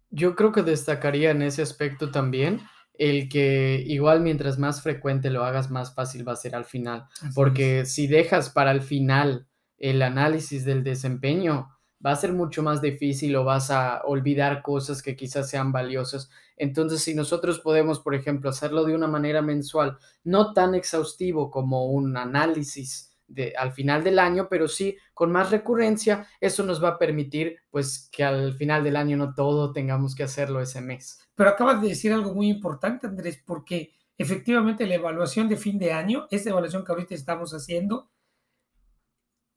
Yo 0.09 0.35
creo 0.35 0.51
que 0.51 0.63
destacaría 0.63 1.31
en 1.31 1.41
ese 1.41 1.61
aspecto 1.61 2.11
también 2.11 2.61
el 2.97 3.27
que 3.27 3.83
igual 3.85 4.21
mientras 4.21 4.57
más 4.57 4.81
frecuente 4.81 5.29
lo 5.29 5.43
hagas, 5.43 5.69
más 5.69 5.93
fácil 5.93 6.27
va 6.27 6.33
a 6.33 6.37
ser 6.37 6.55
al 6.55 6.65
final. 6.65 7.05
porque 7.33 7.85
si 7.85 8.07
dejas 8.07 8.49
para 8.49 8.71
el 8.71 8.81
final 8.81 9.47
el 9.77 10.01
análisis 10.01 10.63
del 10.63 10.83
desempeño, 10.83 11.74
va 12.05 12.11
a 12.11 12.15
ser 12.15 12.33
mucho 12.33 12.61
más 12.61 12.81
difícil 12.81 13.35
o 13.35 13.43
vas 13.43 13.71
a 13.71 14.01
olvidar 14.05 14.61
cosas 14.61 15.01
que 15.01 15.15
quizás 15.15 15.49
sean 15.49 15.71
valiosas. 15.71 16.29
Entonces, 16.55 17.01
si 17.01 17.15
nosotros 17.15 17.59
podemos, 17.59 17.99
por 17.99 18.13
ejemplo, 18.13 18.49
hacerlo 18.49 18.85
de 18.85 18.93
una 18.93 19.07
manera 19.07 19.41
mensual, 19.41 19.97
no 20.23 20.53
tan 20.53 20.75
exhaustivo 20.75 21.49
como 21.49 21.87
un 21.87 22.15
análisis 22.15 23.17
de, 23.27 23.53
al 23.57 23.71
final 23.71 24.03
del 24.03 24.19
año, 24.19 24.47
pero 24.49 24.67
sí 24.67 24.97
con 25.13 25.31
más 25.31 25.49
recurrencia, 25.49 26.27
eso 26.39 26.63
nos 26.63 26.83
va 26.83 26.89
a 26.89 26.99
permitir 26.99 27.57
pues 27.71 28.07
que 28.11 28.23
al 28.23 28.53
final 28.53 28.83
del 28.83 28.97
año 28.97 29.17
no 29.17 29.33
todo 29.33 29.71
tengamos 29.71 30.13
que 30.13 30.23
hacerlo 30.23 30.61
ese 30.61 30.81
mes. 30.81 31.19
Pero 31.33 31.49
acabas 31.49 31.81
de 31.81 31.89
decir 31.89 32.13
algo 32.13 32.35
muy 32.35 32.49
importante, 32.49 33.07
Andrés, 33.07 33.41
porque 33.43 33.93
efectivamente 34.17 34.85
la 34.85 34.95
evaluación 34.95 35.49
de 35.49 35.57
fin 35.57 35.79
de 35.79 35.91
año, 35.91 36.27
esta 36.29 36.51
evaluación 36.51 36.85
que 36.85 36.91
ahorita 36.91 37.15
estamos 37.15 37.53
haciendo, 37.53 38.09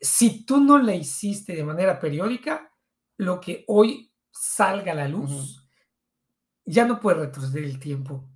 si 0.00 0.44
tú 0.44 0.60
no 0.60 0.78
la 0.78 0.94
hiciste 0.94 1.54
de 1.54 1.64
manera 1.64 1.98
periódica, 1.98 2.72
lo 3.16 3.40
que 3.40 3.64
hoy 3.66 4.12
salga 4.30 4.92
a 4.92 4.94
la 4.94 5.08
luz, 5.08 5.64
ya 6.64 6.84
no 6.84 7.00
puede 7.00 7.26
retroceder 7.26 7.64
el 7.64 7.78
tiempo. 7.78 8.30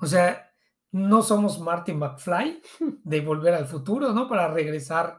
O 0.00 0.06
sea, 0.06 0.50
no 0.90 1.22
somos 1.22 1.60
Martin 1.60 1.98
McFly 1.98 2.62
de 3.04 3.20
volver 3.20 3.54
al 3.54 3.66
futuro, 3.66 4.12
¿no? 4.12 4.28
Para 4.28 4.48
regresar 4.48 5.18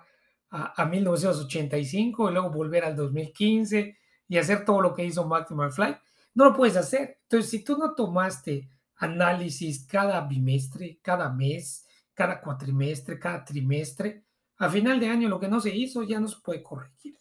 a, 0.50 0.82
a, 0.82 0.86
1985 0.86 2.30
y 2.30 2.34
luego 2.34 2.50
volver 2.50 2.84
al 2.84 2.96
2015 2.96 3.98
y 4.28 4.38
hacer 4.38 4.66
todo 4.66 4.82
lo 4.82 4.94
que 4.94 5.06
hizo 5.06 5.26
Martin 5.26 5.58
McFly. 5.58 5.98
No 6.34 6.46
lo 6.46 6.54
puedes 6.54 6.76
hacer. 6.76 7.20
Entonces, 7.24 7.50
si 7.50 7.64
tú 7.64 7.78
no 7.78 7.94
tomaste 7.94 8.70
análisis 8.98 9.86
cada 9.86 10.22
bimestre, 10.22 11.00
cada 11.02 11.30
mes, 11.30 11.86
cada 12.14 12.42
cuatrimestre, 12.42 13.20
cada 13.20 13.44
trimestre, 13.44 14.25
a 14.58 14.70
final 14.70 15.00
de 15.00 15.10
año 15.10 15.30
lo 15.30 15.40
que 15.40 15.48
no 15.48 15.60
se 15.60 15.76
hizo 15.76 16.04
ya 16.04 16.20
no 16.20 16.28
se 16.28 16.38
puede 16.42 16.64
corregir. 16.64 17.18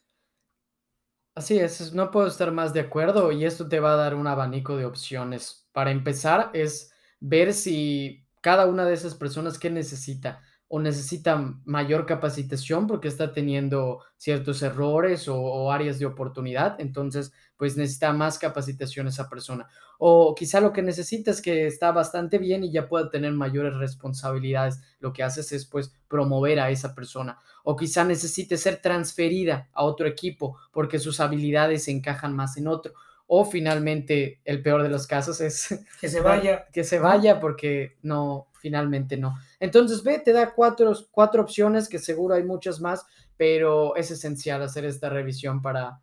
Así 1.35 1.59
es, 1.59 1.93
no 1.93 2.11
puedo 2.13 2.29
estar 2.29 2.53
más 2.53 2.73
de 2.73 2.81
acuerdo 2.81 3.33
y 3.33 3.45
esto 3.45 3.69
te 3.69 3.81
va 3.81 3.95
a 3.95 3.97
dar 3.97 4.15
un 4.15 4.29
abanico 4.29 4.77
de 4.77 4.85
opciones. 4.85 5.69
Para 5.73 5.91
empezar 5.91 6.51
es 6.55 6.93
ver 7.19 7.53
si 7.53 8.25
cada 8.41 8.67
una 8.67 8.85
de 8.85 8.95
esas 8.95 9.17
personas 9.17 9.59
qué 9.59 9.69
necesita 9.69 10.43
o 10.75 10.81
necesita 10.81 11.55
mayor 11.65 12.05
capacitación 12.05 12.89
porque 12.89 13.07
está 13.07 13.33
teniendo 13.33 14.01
ciertos 14.17 14.61
errores 14.61 15.29
o, 15.29 15.71
áreas 15.71 16.01
de 16.01 16.07
oportunidad, 16.07 16.81
entonces 16.81 17.33
pues 17.57 17.77
necesita 17.77 18.13
más 18.13 18.41
capacitación 18.41 19.07
esa 19.07 19.29
persona. 19.29 19.69
O 20.01 20.35
quizá 20.35 20.61
lo 20.61 20.73
que 20.73 20.83
necesita 20.83 21.31
es 21.31 21.41
que 21.41 21.69
está 21.69 21.93
bastante 21.93 22.39
bien 22.39 22.65
y 22.65 22.73
ya 22.73 22.89
pueda 22.89 23.09
tener 23.09 23.33
mayores 23.35 23.75
responsabilidades. 23.75 24.81
Lo 24.99 25.13
que 25.13 25.23
haces 25.23 25.53
es 25.53 25.65
pues 25.65 25.95
promover 26.09 26.59
a 26.59 26.71
esa 26.71 26.93
persona. 26.93 27.39
O 27.63 27.77
quizá 27.77 28.03
necesite 28.03 28.57
ser 28.57 28.79
transferida 28.79 29.69
a 29.75 29.85
otro 29.85 30.09
equipo 30.09 30.59
porque 30.73 30.99
sus 30.99 31.21
habilidades 31.21 31.85
se 31.85 31.93
encajan 31.93 32.35
más 32.35 32.57
en 32.57 32.67
otro 32.67 32.95
o 33.37 33.45
finalmente 33.45 34.41
el 34.45 34.63
peor 34.63 34.85
de 34.85 34.89
los 34.89 35.09
casos 35.09 35.41
es 35.41 35.69
que 36.01 36.09
se 36.09 36.21
vaya. 36.21 36.67
Que 36.73 36.85
se 36.85 37.01
vaya 37.01 37.41
porque 37.41 37.97
no, 38.03 38.49
finalmente 38.61 39.17
no. 39.17 39.35
Entonces 39.59 40.05
ve, 40.05 40.21
te 40.21 40.33
da 40.33 40.55
cuatro, 40.55 40.93
cuatro 41.11 41.43
opciones 41.43 41.89
que 41.89 41.99
seguro 41.99 42.35
hay 42.37 42.45
muchas 42.45 42.81
más, 42.81 43.05
pero 43.37 43.97
es 43.97 44.11
esencial 44.13 44.63
hacer 44.63 44.85
esta 44.85 45.09
revisión 45.09 45.63
para 45.63 46.01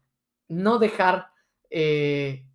no 0.49 0.77
dejar 0.77 1.27
eh, 1.69 2.45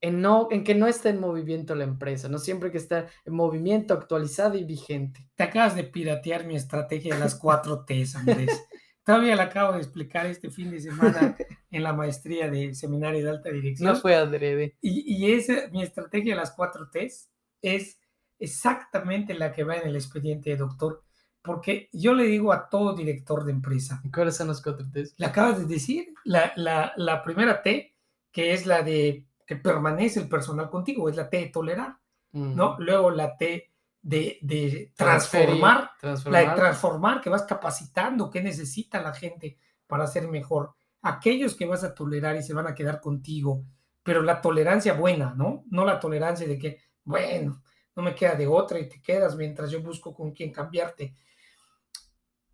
en, 0.00 0.20
no, 0.20 0.48
en 0.50 0.64
que 0.64 0.74
no 0.74 0.88
esté 0.88 1.10
en 1.10 1.20
movimiento 1.20 1.76
la 1.76 1.84
empresa, 1.84 2.28
no 2.28 2.38
siempre 2.38 2.72
que 2.72 2.78
está 2.78 3.06
en 3.24 3.32
movimiento, 3.32 3.94
actualizada 3.94 4.56
y 4.56 4.64
vigente. 4.64 5.30
Te 5.36 5.44
acabas 5.44 5.76
de 5.76 5.84
piratear 5.84 6.46
mi 6.46 6.56
estrategia 6.56 7.14
de 7.14 7.20
las 7.20 7.36
cuatro 7.36 7.84
T's, 7.84 8.16
Andrés. 8.16 8.50
Todavía 9.04 9.36
le 9.36 9.42
acabo 9.42 9.72
de 9.72 9.80
explicar 9.80 10.26
este 10.26 10.50
fin 10.50 10.70
de 10.70 10.80
semana 10.80 11.36
en 11.70 11.82
la 11.82 11.92
maestría 11.92 12.50
de 12.50 12.74
seminario 12.74 13.22
de 13.22 13.30
alta 13.30 13.50
dirección. 13.50 13.92
No 13.92 13.96
fue 13.96 14.14
adrede. 14.14 14.76
Y, 14.80 15.14
y 15.14 15.32
esa, 15.32 15.68
mi 15.70 15.82
estrategia 15.82 16.34
de 16.34 16.40
las 16.40 16.52
cuatro 16.52 16.88
T's 16.90 17.30
es 17.60 18.00
exactamente 18.38 19.34
la 19.34 19.52
que 19.52 19.64
va 19.64 19.76
en 19.76 19.88
el 19.88 19.96
expediente 19.96 20.50
de 20.50 20.56
doctor, 20.56 21.02
porque 21.42 21.88
yo 21.92 22.14
le 22.14 22.24
digo 22.24 22.52
a 22.52 22.68
todo 22.68 22.94
director 22.94 23.44
de 23.44 23.52
empresa. 23.52 24.02
¿Cuáles 24.12 24.36
son 24.36 24.48
las 24.48 24.62
cuatro 24.62 24.86
T's? 24.90 25.14
Le 25.18 25.26
acabas 25.26 25.58
de 25.58 25.66
decir, 25.66 26.14
la, 26.24 26.52
la, 26.56 26.92
la 26.96 27.22
primera 27.22 27.62
T, 27.62 27.94
que 28.32 28.54
es 28.54 28.66
la 28.66 28.82
de 28.82 29.26
que 29.46 29.56
permanece 29.56 30.20
el 30.20 30.28
personal 30.28 30.70
contigo, 30.70 31.08
es 31.08 31.16
la 31.16 31.28
T 31.28 31.36
de 31.36 31.46
tolerar, 31.48 31.98
¿no? 32.32 32.76
Luego 32.78 33.10
la 33.10 33.36
T 33.36 33.73
de, 34.04 34.38
de 34.42 34.92
transformar, 34.94 35.92
transformar, 35.98 36.44
la 36.44 36.50
de 36.50 36.56
transformar, 36.56 37.20
que 37.22 37.30
vas 37.30 37.44
capacitando, 37.44 38.30
qué 38.30 38.42
necesita 38.42 39.00
la 39.00 39.14
gente 39.14 39.56
para 39.86 40.06
ser 40.06 40.28
mejor. 40.28 40.74
Aquellos 41.00 41.54
que 41.54 41.64
vas 41.64 41.84
a 41.84 41.94
tolerar 41.94 42.36
y 42.36 42.42
se 42.42 42.52
van 42.52 42.66
a 42.66 42.74
quedar 42.74 43.00
contigo, 43.00 43.64
pero 44.02 44.20
la 44.20 44.42
tolerancia 44.42 44.92
buena, 44.92 45.32
¿no? 45.34 45.64
No 45.70 45.86
la 45.86 45.98
tolerancia 45.98 46.46
de 46.46 46.58
que, 46.58 46.80
bueno, 47.02 47.62
no 47.96 48.02
me 48.02 48.14
queda 48.14 48.34
de 48.34 48.46
otra 48.46 48.78
y 48.78 48.90
te 48.90 49.00
quedas 49.00 49.36
mientras 49.36 49.70
yo 49.70 49.80
busco 49.80 50.14
con 50.14 50.32
quién 50.32 50.52
cambiarte. 50.52 51.14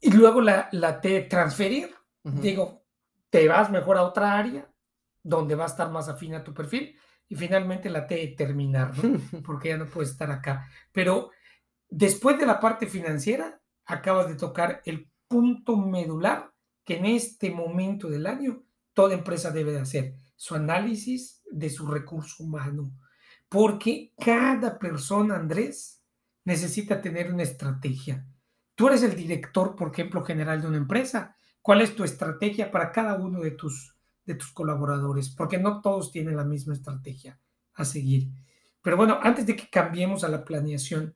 Y 0.00 0.12
luego 0.12 0.40
la, 0.40 0.68
la 0.70 1.00
T 1.00 1.22
transferir, 1.22 1.92
digo, 2.22 2.84
te 3.28 3.48
vas 3.48 3.70
mejor 3.70 3.98
a 3.98 4.02
otra 4.02 4.38
área 4.38 4.70
donde 5.20 5.56
va 5.56 5.64
a 5.64 5.68
estar 5.68 5.90
más 5.90 6.08
afín 6.08 6.34
a 6.36 6.44
tu 6.44 6.54
perfil. 6.54 6.96
Y 7.28 7.34
finalmente 7.34 7.90
la 7.90 8.06
T 8.06 8.34
terminar, 8.36 8.92
porque 9.44 9.70
ya 9.70 9.78
no 9.78 9.86
puedes 9.86 10.10
estar 10.10 10.30
acá. 10.30 10.68
Pero 10.92 11.30
después 11.90 12.38
de 12.38 12.46
la 12.46 12.61
parte 12.61 12.87
financiera, 12.87 13.61
acabas 13.85 14.29
de 14.29 14.37
tocar 14.37 14.83
el 14.85 15.11
punto 15.29 15.76
medular 15.76 16.53
que 16.85 16.96
en 16.96 17.07
este 17.07 17.50
momento 17.50 18.09
del 18.09 18.26
año 18.26 18.62
toda 18.94 19.14
empresa 19.14 19.50
debe 19.50 19.72
de 19.72 19.81
hacer, 19.81 20.14
su 20.37 20.55
análisis 20.55 21.42
de 21.50 21.70
su 21.70 21.87
recurso 21.87 22.42
humano. 22.42 22.92
Porque 23.48 24.12
cada 24.18 24.79
persona, 24.79 25.37
Andrés, 25.37 26.03
necesita 26.44 27.00
tener 27.00 27.33
una 27.33 27.42
estrategia. 27.42 28.26
Tú 28.74 28.88
eres 28.88 29.03
el 29.03 29.14
director, 29.14 29.76
por 29.76 29.92
ejemplo, 29.92 30.24
general 30.24 30.61
de 30.61 30.68
una 30.68 30.76
empresa. 30.76 31.37
¿Cuál 31.61 31.83
es 31.83 31.94
tu 31.94 32.05
estrategia 32.05 32.70
para 32.70 32.92
cada 32.92 33.16
uno 33.16 33.40
de 33.40 33.50
tus 33.50 33.94
de 34.31 34.35
tus 34.37 34.53
colaboradores, 34.53 35.31
porque 35.31 35.59
no 35.59 35.81
todos 35.81 36.12
tienen 36.12 36.37
la 36.37 36.44
misma 36.44 36.74
estrategia 36.74 37.38
a 37.74 37.85
seguir. 37.85 38.29
Pero 38.83 38.96
bueno, 38.96 39.18
antes 39.22 39.46
de 39.46 39.57
que 39.57 39.68
cambiemos 39.68 40.24
a 40.24 40.29
la 40.29 40.44
planeación, 40.44 41.14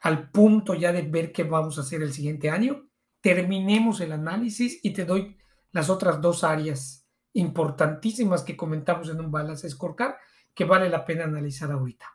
al 0.00 0.30
punto 0.30 0.74
ya 0.74 0.92
de 0.92 1.02
ver 1.02 1.32
qué 1.32 1.44
vamos 1.44 1.78
a 1.78 1.80
hacer 1.82 2.02
el 2.02 2.12
siguiente 2.12 2.50
año, 2.50 2.88
terminemos 3.20 4.00
el 4.00 4.12
análisis 4.12 4.78
y 4.82 4.90
te 4.92 5.04
doy 5.04 5.36
las 5.72 5.90
otras 5.90 6.20
dos 6.20 6.44
áreas 6.44 7.06
importantísimas 7.32 8.42
que 8.42 8.56
comentamos 8.56 9.08
en 9.08 9.20
un 9.20 9.30
balance 9.30 9.68
scorecard 9.68 10.14
que 10.54 10.64
vale 10.64 10.88
la 10.88 11.04
pena 11.04 11.24
analizar 11.24 11.70
ahorita. 11.70 12.06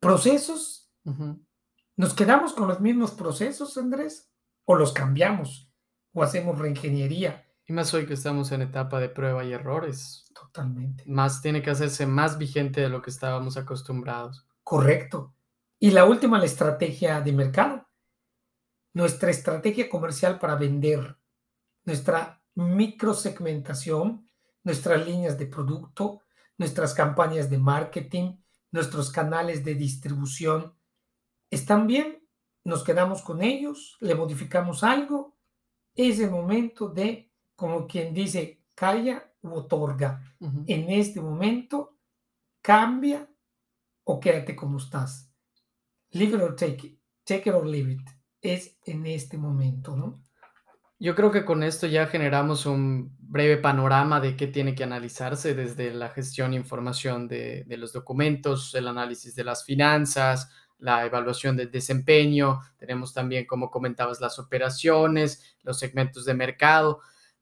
Procesos. 0.00 0.90
¿Nos 1.96 2.14
quedamos 2.14 2.54
con 2.54 2.68
los 2.68 2.80
mismos 2.80 3.10
procesos, 3.10 3.76
Andrés? 3.76 4.30
¿O 4.64 4.74
los 4.74 4.92
cambiamos? 4.92 5.70
¿O 6.12 6.22
hacemos 6.22 6.58
reingeniería? 6.58 7.46
Y 7.66 7.72
más 7.72 7.92
hoy 7.92 8.06
que 8.06 8.14
estamos 8.14 8.52
en 8.52 8.62
etapa 8.62 9.00
de 9.00 9.10
prueba 9.10 9.44
y 9.44 9.52
errores. 9.52 10.30
Totalmente. 10.34 11.04
Más 11.06 11.42
tiene 11.42 11.60
que 11.60 11.70
hacerse 11.70 12.06
más 12.06 12.38
vigente 12.38 12.80
de 12.80 12.88
lo 12.88 13.02
que 13.02 13.10
estábamos 13.10 13.58
acostumbrados. 13.58 14.46
Correcto. 14.62 15.34
Y 15.80 15.92
la 15.92 16.04
última, 16.04 16.38
la 16.38 16.44
estrategia 16.44 17.20
de 17.20 17.32
mercado. 17.32 17.86
Nuestra 18.94 19.30
estrategia 19.30 19.88
comercial 19.88 20.38
para 20.38 20.56
vender, 20.56 21.16
nuestra 21.84 22.42
microsegmentación, 22.56 24.28
nuestras 24.64 25.06
líneas 25.06 25.38
de 25.38 25.46
producto, 25.46 26.22
nuestras 26.56 26.94
campañas 26.94 27.48
de 27.48 27.58
marketing, 27.58 28.38
nuestros 28.72 29.12
canales 29.12 29.64
de 29.64 29.76
distribución. 29.76 30.74
¿Están 31.48 31.86
bien? 31.86 32.28
Nos 32.64 32.82
quedamos 32.82 33.22
con 33.22 33.40
ellos, 33.40 33.96
le 34.00 34.16
modificamos 34.16 34.82
algo. 34.82 35.36
Es 35.94 36.18
el 36.18 36.30
momento 36.30 36.88
de 36.88 37.32
como 37.54 37.86
quien 37.86 38.12
dice, 38.12 38.64
calla 38.74 39.32
u 39.42 39.50
otorga. 39.54 40.22
En 40.40 40.90
este 40.90 41.20
momento, 41.20 41.98
cambia 42.60 43.28
o 44.04 44.18
quédate 44.18 44.56
como 44.56 44.78
estás. 44.78 45.27
Leave 46.10 46.36
it 46.36 46.42
or 46.42 46.54
take 46.56 46.86
it. 46.86 46.98
Take 47.24 47.48
it 47.48 47.54
or 47.54 47.66
leave 47.66 47.90
it. 47.90 48.00
Es 48.40 48.78
en 48.86 49.06
este 49.06 49.36
momento, 49.36 49.96
¿no? 49.96 50.22
Yo 51.00 51.14
creo 51.14 51.30
que 51.30 51.44
con 51.44 51.62
esto 51.62 51.86
ya 51.86 52.06
generamos 52.06 52.66
un 52.66 53.16
breve 53.20 53.56
panorama 53.58 54.20
de 54.20 54.36
qué 54.36 54.48
tiene 54.48 54.74
que 54.74 54.82
analizarse 54.82 55.54
desde 55.54 55.94
la 55.94 56.08
gestión 56.08 56.52
e 56.52 56.56
información 56.56 57.28
de, 57.28 57.62
de 57.64 57.76
los 57.76 57.92
documentos, 57.92 58.74
el 58.74 58.88
análisis 58.88 59.36
de 59.36 59.44
las 59.44 59.64
finanzas, 59.64 60.50
la 60.78 61.04
evaluación 61.04 61.56
del 61.56 61.70
desempeño, 61.70 62.60
tenemos 62.78 63.12
también, 63.12 63.46
como 63.46 63.70
comentabas, 63.70 64.20
las 64.20 64.38
operaciones, 64.38 65.56
los 65.62 65.78
segmentos 65.78 66.24
de 66.24 66.34
mercado. 66.34 67.00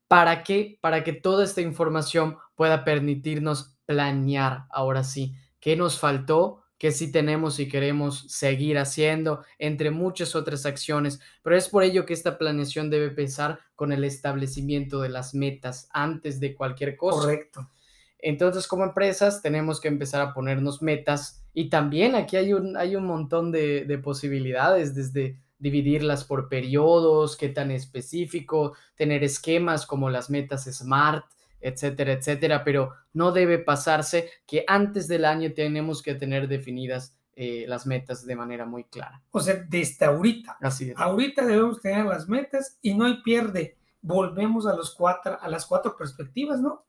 ¿Para 0.09 0.43
qué? 0.43 0.79
Para 0.81 1.05
que 1.05 1.13
toda 1.13 1.45
esta 1.45 1.61
información 1.61 2.39
pueda 2.55 2.85
permitirnos 2.85 3.77
planear 3.87 4.67
ahora 4.71 5.05
sí 5.05 5.35
qué 5.61 5.77
nos 5.77 5.99
faltó, 5.99 6.63
qué 6.79 6.93
sí 6.93 7.11
tenemos 7.11 7.59
y 7.59 7.69
queremos 7.69 8.27
seguir 8.29 8.79
haciendo, 8.79 9.45
entre 9.59 9.91
muchas 9.91 10.35
otras 10.35 10.67
acciones. 10.67 11.21
Pero 11.43 11.57
es 11.57 11.69
por 11.69 11.83
ello 11.83 12.07
que 12.07 12.13
esta 12.13 12.39
planeación 12.39 12.91
debe 12.91 13.07
empezar 13.07 13.61
con 13.75 13.93
el 13.93 14.05
establecimiento 14.05 15.01
de 15.01 15.09
las 15.09 15.35
metas 15.35 15.89
antes 15.93 16.41
de 16.41 16.55
cualquier 16.55 16.97
cosa. 16.97 17.21
Correcto. 17.21 17.71
Entonces, 18.19 18.67
como 18.67 18.85
empresas, 18.85 19.43
tenemos 19.43 19.81
que 19.81 19.89
empezar 19.89 20.21
a 20.21 20.35
ponernos 20.35 20.83
metas 20.83 21.45
y 21.53 21.69
también 21.69 22.15
aquí 22.15 22.37
hay 22.37 22.53
un, 22.53 22.77
hay 22.77 22.97
un 22.97 23.07
montón 23.07 23.53
de, 23.53 23.85
de 23.85 23.99
posibilidades, 23.99 24.95
desde 24.95 25.39
dividirlas 25.59 26.25
por 26.25 26.49
periodos, 26.49 27.37
qué 27.37 27.49
tan 27.49 27.71
específico, 27.71 28.75
tener 28.95 29.25
esquemas 29.25 29.87
como 29.87 30.11
las 30.11 30.29
metas 30.29 30.65
SMART, 30.65 31.25
etcétera, 31.61 32.13
etcétera, 32.13 32.65
pero 32.65 32.93
no 33.13 33.33
debe 33.33 33.59
pasarse 33.59 34.31
que 34.47 34.65
antes 34.67 35.09
del 35.09 35.25
año 35.25 35.53
tenemos 35.55 36.03
que 36.03 36.15
tener 36.15 36.49
definidas 36.49 37.17
eh, 37.39 37.67
las 37.69 37.87
metas 37.87 38.25
de 38.25 38.35
manera 38.35 38.65
muy 38.65 38.85
clara. 38.85 39.23
O 39.31 39.41
sea, 39.41 39.63
desde 39.69 40.07
ahorita. 40.07 40.57
Así 40.59 40.91
es. 40.91 40.97
Ahorita 40.97 41.45
debemos 41.45 41.83
tener 41.83 42.07
las 42.07 42.29
metas 42.29 42.79
y 42.81 42.95
no 42.95 43.05
hay 43.05 43.23
pierde. 43.23 43.77
Volvemos 44.01 44.67
a, 44.67 44.75
los 44.75 44.95
cuatro, 44.95 45.39
a 45.39 45.49
las 45.49 45.67
cuatro 45.67 45.97
perspectivas, 45.97 46.61
¿no? 46.61 46.87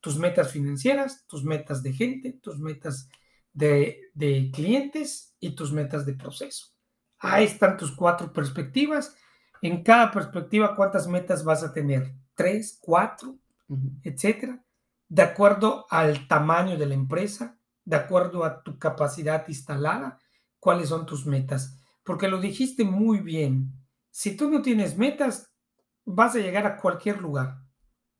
Tus 0.00 0.18
metas 0.18 0.50
financieras, 0.50 1.26
tus 1.26 1.44
metas 1.44 1.82
de 1.82 1.94
gente, 1.94 2.32
tus 2.42 2.58
metas 2.58 3.08
de, 3.54 4.10
de 4.12 4.50
clientes 4.52 5.34
y 5.40 5.54
tus 5.54 5.72
metas 5.72 6.04
de 6.04 6.12
proceso. 6.12 6.66
Ahí 7.18 7.44
están 7.44 7.78
tus 7.78 7.92
cuatro 7.92 8.32
perspectivas. 8.32 9.16
En 9.62 9.82
cada 9.82 10.10
perspectiva, 10.10 10.76
¿cuántas 10.76 11.06
metas 11.06 11.42
vas 11.42 11.62
a 11.62 11.72
tener? 11.72 12.14
¿Tres, 12.34 12.78
cuatro, 12.82 13.38
etcétera? 14.02 14.64
De 15.08 15.22
acuerdo 15.22 15.86
al 15.90 16.28
tamaño 16.28 16.76
de 16.76 16.86
la 16.86 16.94
empresa, 16.94 17.58
de 17.84 17.96
acuerdo 17.96 18.44
a 18.44 18.62
tu 18.62 18.78
capacidad 18.78 19.46
instalada, 19.48 20.18
¿cuáles 20.58 20.88
son 20.88 21.06
tus 21.06 21.26
metas? 21.26 21.80
Porque 22.04 22.28
lo 22.28 22.40
dijiste 22.40 22.84
muy 22.84 23.20
bien. 23.20 23.72
Si 24.10 24.36
tú 24.36 24.50
no 24.50 24.62
tienes 24.62 24.96
metas, 24.96 25.52
vas 26.04 26.34
a 26.34 26.38
llegar 26.38 26.66
a 26.66 26.76
cualquier 26.76 27.20
lugar. 27.20 27.58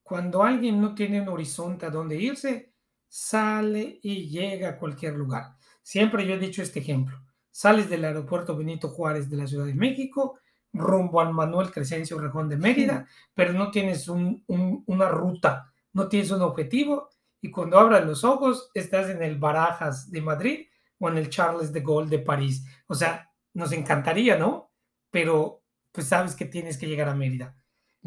Cuando 0.03 0.43
alguien 0.43 0.81
no 0.81 0.95
tiene 0.95 1.21
un 1.21 1.29
horizonte 1.29 1.87
a 1.87 1.91
dónde 1.91 2.17
irse, 2.17 2.75
sale 3.09 4.01
y 4.03 4.29
llega 4.29 4.71
a 4.71 4.79
cualquier 4.79 5.15
lugar. 5.15 5.57
Siempre 5.83 6.27
yo 6.27 6.35
he 6.35 6.39
dicho 6.39 6.63
este 6.63 6.81
ejemplo 6.81 7.21
sales 7.51 7.91
del 7.91 8.05
aeropuerto 8.05 8.57
Benito 8.57 8.89
Juárez 8.89 9.29
de 9.29 9.37
la 9.37 9.47
Ciudad 9.47 9.67
de 9.67 9.75
México 9.75 10.39
rumbo 10.73 11.21
al 11.21 11.33
Manuel 11.33 11.71
Crescencio 11.71 12.19
Rejón 12.19 12.49
de 12.49 12.57
Mérida, 12.57 13.07
pero 13.35 13.53
no 13.53 13.71
tienes 13.71 14.09
una 14.09 15.09
ruta, 15.09 15.73
no 15.93 16.09
tienes 16.09 16.31
un 16.31 16.43
objetivo 16.43 17.09
y 17.41 17.51
cuando 17.51 17.79
abras 17.79 18.05
los 18.05 18.25
ojos 18.25 18.71
estás 18.75 19.09
en 19.11 19.23
el 19.23 19.39
Barajas 19.39 20.11
de 20.11 20.21
Madrid 20.21 20.67
o 20.99 21.09
en 21.09 21.17
el 21.17 21.31
Charles 21.31 21.73
de 21.73 21.81
Gaulle 21.81 22.11
de 22.11 22.19
París. 22.19 22.65
O 22.87 22.95
sea, 22.95 23.31
nos 23.55 23.73
encantaría, 23.73 24.37
¿no? 24.37 24.71
Pero 25.11 25.63
pues 25.93 26.07
sabes 26.07 26.37
que 26.37 26.45
tienes 26.45 26.77
que 26.79 26.87
llegar 26.87 27.09
a 27.09 27.15
Mérida. 27.15 27.57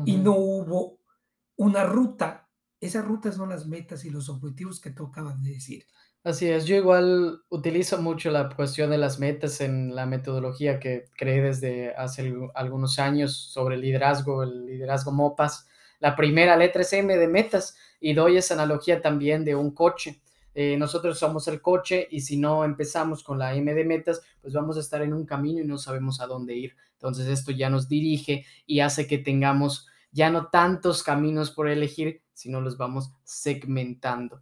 Y 0.05 0.17
no 0.17 0.35
hubo 0.35 0.99
una 1.55 1.83
ruta. 1.83 2.49
Esas 2.79 3.05
rutas 3.05 3.35
son 3.35 3.49
las 3.49 3.67
metas 3.67 4.05
y 4.05 4.09
los 4.09 4.29
objetivos 4.29 4.79
que 4.79 4.91
tú 4.91 5.07
acabas 5.07 5.41
de 5.41 5.51
decir. 5.51 5.85
Así 6.25 6.49
es, 6.49 6.65
yo 6.65 6.77
igual 6.77 7.41
utilizo 7.49 8.01
mucho 8.01 8.31
la 8.31 8.47
cuestión 8.47 8.89
de 8.89 8.97
las 8.97 9.19
metas 9.19 9.59
en 9.59 9.93
la 9.93 10.05
metodología 10.05 10.79
que 10.79 11.03
creé 11.17 11.41
desde 11.41 11.93
hace 11.95 12.33
algunos 12.55 12.97
años 12.97 13.35
sobre 13.35 13.75
el 13.75 13.81
liderazgo, 13.81 14.43
el 14.43 14.65
liderazgo 14.65 15.11
MOPAS. 15.11 15.67
La 15.99 16.15
primera 16.15 16.55
letra 16.55 16.83
es 16.83 16.93
M 16.93 17.17
de 17.17 17.27
metas 17.27 17.75
y 17.99 18.13
doy 18.13 18.37
esa 18.37 18.53
analogía 18.53 19.01
también 19.01 19.43
de 19.43 19.55
un 19.55 19.71
coche. 19.71 20.21
Eh, 20.55 20.77
nosotros 20.77 21.19
somos 21.19 21.49
el 21.49 21.61
coche 21.61 22.07
y 22.09 22.21
si 22.21 22.37
no 22.37 22.63
empezamos 22.63 23.21
con 23.21 23.37
la 23.37 23.53
M 23.53 23.73
de 23.73 23.83
metas, 23.83 24.21
pues 24.41 24.53
vamos 24.53 24.77
a 24.77 24.79
estar 24.79 25.01
en 25.01 25.11
un 25.13 25.25
camino 25.25 25.59
y 25.59 25.67
no 25.67 25.77
sabemos 25.77 26.21
a 26.21 26.27
dónde 26.27 26.55
ir. 26.55 26.77
Entonces 26.93 27.27
esto 27.27 27.51
ya 27.51 27.69
nos 27.69 27.89
dirige 27.89 28.45
y 28.65 28.79
hace 28.79 29.07
que 29.07 29.17
tengamos 29.17 29.89
ya 30.13 30.29
no 30.29 30.47
tantos 30.47 31.03
caminos 31.03 31.51
por 31.51 31.67
elegir, 31.67 32.21
sino 32.33 32.61
los 32.61 32.77
vamos 32.77 33.11
segmentando. 33.25 34.41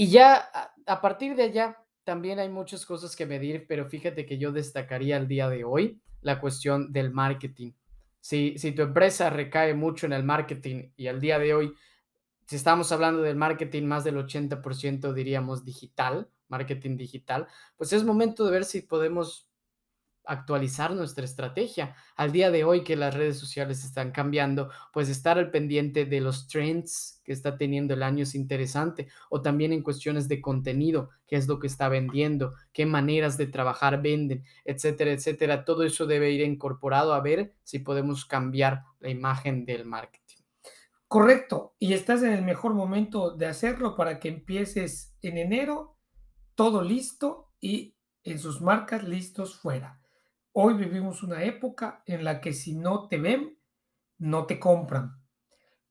Y 0.00 0.08
ya 0.08 0.50
a 0.86 1.00
partir 1.02 1.36
de 1.36 1.42
allá, 1.42 1.76
también 2.04 2.38
hay 2.38 2.48
muchas 2.48 2.86
cosas 2.86 3.14
que 3.14 3.26
medir, 3.26 3.66
pero 3.68 3.84
fíjate 3.86 4.24
que 4.24 4.38
yo 4.38 4.50
destacaría 4.50 5.18
el 5.18 5.28
día 5.28 5.50
de 5.50 5.62
hoy 5.62 6.00
la 6.22 6.40
cuestión 6.40 6.90
del 6.90 7.12
marketing. 7.12 7.72
Si, 8.18 8.56
si 8.56 8.72
tu 8.72 8.80
empresa 8.80 9.28
recae 9.28 9.74
mucho 9.74 10.06
en 10.06 10.14
el 10.14 10.24
marketing 10.24 10.90
y 10.96 11.08
al 11.08 11.20
día 11.20 11.38
de 11.38 11.52
hoy, 11.52 11.74
si 12.46 12.56
estamos 12.56 12.90
hablando 12.92 13.20
del 13.20 13.36
marketing 13.36 13.82
más 13.82 14.02
del 14.02 14.16
80% 14.16 15.12
diríamos 15.12 15.66
digital, 15.66 16.30
marketing 16.48 16.96
digital, 16.96 17.46
pues 17.76 17.92
es 17.92 18.02
momento 18.02 18.46
de 18.46 18.52
ver 18.52 18.64
si 18.64 18.80
podemos 18.80 19.49
actualizar 20.24 20.94
nuestra 20.94 21.24
estrategia. 21.24 21.94
Al 22.16 22.32
día 22.32 22.50
de 22.50 22.64
hoy 22.64 22.84
que 22.84 22.96
las 22.96 23.14
redes 23.14 23.38
sociales 23.38 23.84
están 23.84 24.12
cambiando, 24.12 24.70
pues 24.92 25.08
estar 25.08 25.38
al 25.38 25.50
pendiente 25.50 26.04
de 26.04 26.20
los 26.20 26.48
trends 26.48 27.20
que 27.24 27.32
está 27.32 27.56
teniendo 27.56 27.94
el 27.94 28.02
año 28.02 28.22
es 28.22 28.34
interesante. 28.34 29.08
O 29.28 29.42
también 29.42 29.72
en 29.72 29.82
cuestiones 29.82 30.28
de 30.28 30.40
contenido, 30.40 31.10
qué 31.26 31.36
es 31.36 31.48
lo 31.48 31.58
que 31.58 31.66
está 31.66 31.88
vendiendo, 31.88 32.54
qué 32.72 32.86
maneras 32.86 33.36
de 33.36 33.46
trabajar 33.46 34.02
venden, 34.02 34.44
etcétera, 34.64 35.12
etcétera. 35.12 35.64
Todo 35.64 35.84
eso 35.84 36.06
debe 36.06 36.30
ir 36.30 36.42
incorporado 36.42 37.14
a 37.14 37.20
ver 37.20 37.54
si 37.64 37.78
podemos 37.78 38.24
cambiar 38.24 38.82
la 39.00 39.10
imagen 39.10 39.64
del 39.64 39.84
marketing. 39.84 40.20
Correcto. 41.08 41.74
Y 41.80 41.94
estás 41.94 42.22
en 42.22 42.32
el 42.32 42.42
mejor 42.42 42.74
momento 42.74 43.32
de 43.32 43.46
hacerlo 43.46 43.96
para 43.96 44.20
que 44.20 44.28
empieces 44.28 45.16
en 45.22 45.38
enero, 45.38 45.96
todo 46.54 46.82
listo 46.82 47.50
y 47.60 47.96
en 48.22 48.38
sus 48.38 48.60
marcas 48.60 49.02
listos 49.02 49.56
fuera. 49.56 49.99
Hoy 50.52 50.74
vivimos 50.74 51.22
una 51.22 51.44
época 51.44 52.02
en 52.06 52.24
la 52.24 52.40
que 52.40 52.52
si 52.52 52.74
no 52.74 53.06
te 53.06 53.18
ven, 53.18 53.56
no 54.18 54.46
te 54.46 54.58
compran. 54.58 55.22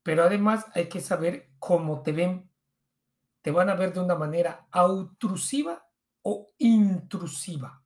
Pero 0.02 0.24
además 0.24 0.66
hay 0.74 0.88
que 0.88 1.00
saber 1.00 1.52
cómo 1.58 2.02
te 2.02 2.12
ven. 2.12 2.50
Te 3.40 3.50
van 3.52 3.70
a 3.70 3.74
ver 3.74 3.94
de 3.94 4.00
una 4.00 4.16
manera 4.16 4.68
obtrusiva 4.74 5.88
o 6.22 6.52
intrusiva. 6.58 7.82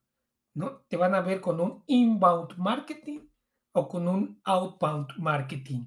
¿no? 0.54 0.84
Te 0.88 0.96
van 0.96 1.14
a 1.14 1.20
ver 1.20 1.40
con 1.40 1.60
un 1.60 1.84
inbound 1.86 2.56
marketing 2.56 3.20
o 3.72 3.88
con 3.88 4.08
un 4.08 4.40
outbound 4.44 5.16
marketing. 5.18 5.86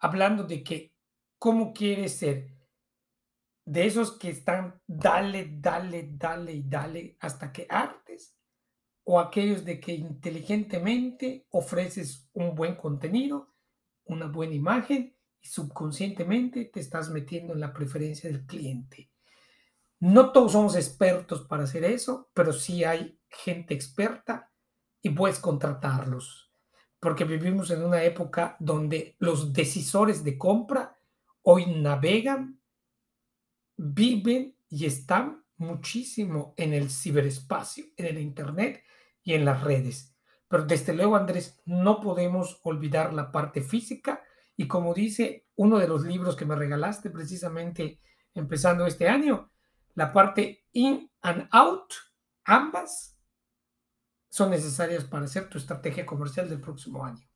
Hablando 0.00 0.44
de 0.44 0.62
que 0.62 0.94
cómo 1.38 1.72
quieres 1.72 2.18
ser. 2.18 2.54
De 3.64 3.86
esos 3.86 4.12
que 4.12 4.28
están 4.28 4.80
dale, 4.86 5.56
dale, 5.58 6.10
dale 6.12 6.52
y 6.52 6.62
dale 6.62 7.16
hasta 7.20 7.50
que 7.52 7.66
artes 7.68 8.05
o 9.08 9.20
aquellos 9.20 9.64
de 9.64 9.78
que 9.78 9.94
inteligentemente 9.94 11.46
ofreces 11.50 12.28
un 12.32 12.56
buen 12.56 12.74
contenido, 12.74 13.54
una 14.04 14.26
buena 14.26 14.54
imagen 14.54 15.16
y 15.40 15.46
subconscientemente 15.46 16.64
te 16.64 16.80
estás 16.80 17.10
metiendo 17.10 17.54
en 17.54 17.60
la 17.60 17.72
preferencia 17.72 18.28
del 18.28 18.44
cliente. 18.46 19.12
No 20.00 20.32
todos 20.32 20.52
somos 20.52 20.74
expertos 20.74 21.42
para 21.42 21.62
hacer 21.62 21.84
eso, 21.84 22.30
pero 22.34 22.52
sí 22.52 22.82
hay 22.82 23.16
gente 23.28 23.74
experta 23.74 24.50
y 25.00 25.10
puedes 25.10 25.38
contratarlos, 25.38 26.52
porque 26.98 27.22
vivimos 27.22 27.70
en 27.70 27.84
una 27.84 28.02
época 28.02 28.56
donde 28.58 29.14
los 29.20 29.52
decisores 29.52 30.24
de 30.24 30.36
compra 30.36 30.98
hoy 31.42 31.66
navegan, 31.66 32.60
viven 33.76 34.56
y 34.68 34.84
están 34.84 35.44
muchísimo 35.58 36.54
en 36.56 36.72
el 36.72 36.90
ciberespacio, 36.90 37.84
en 37.96 38.06
el 38.06 38.18
Internet 38.18 38.82
y 39.26 39.34
en 39.34 39.44
las 39.44 39.62
redes. 39.62 40.16
Pero 40.48 40.64
desde 40.64 40.94
luego, 40.94 41.16
Andrés, 41.16 41.60
no 41.66 42.00
podemos 42.00 42.60
olvidar 42.62 43.12
la 43.12 43.32
parte 43.32 43.60
física 43.60 44.22
y 44.56 44.68
como 44.68 44.94
dice 44.94 45.48
uno 45.56 45.78
de 45.78 45.88
los 45.88 46.06
libros 46.06 46.36
que 46.36 46.46
me 46.46 46.54
regalaste 46.54 47.10
precisamente 47.10 48.00
empezando 48.34 48.86
este 48.86 49.08
año, 49.08 49.50
la 49.94 50.12
parte 50.12 50.64
in 50.72 51.10
and 51.22 51.48
out, 51.50 51.92
ambas 52.44 53.18
son 54.28 54.50
necesarias 54.50 55.04
para 55.04 55.24
hacer 55.24 55.48
tu 55.48 55.58
estrategia 55.58 56.06
comercial 56.06 56.48
del 56.48 56.60
próximo 56.60 57.04
año. 57.04 57.26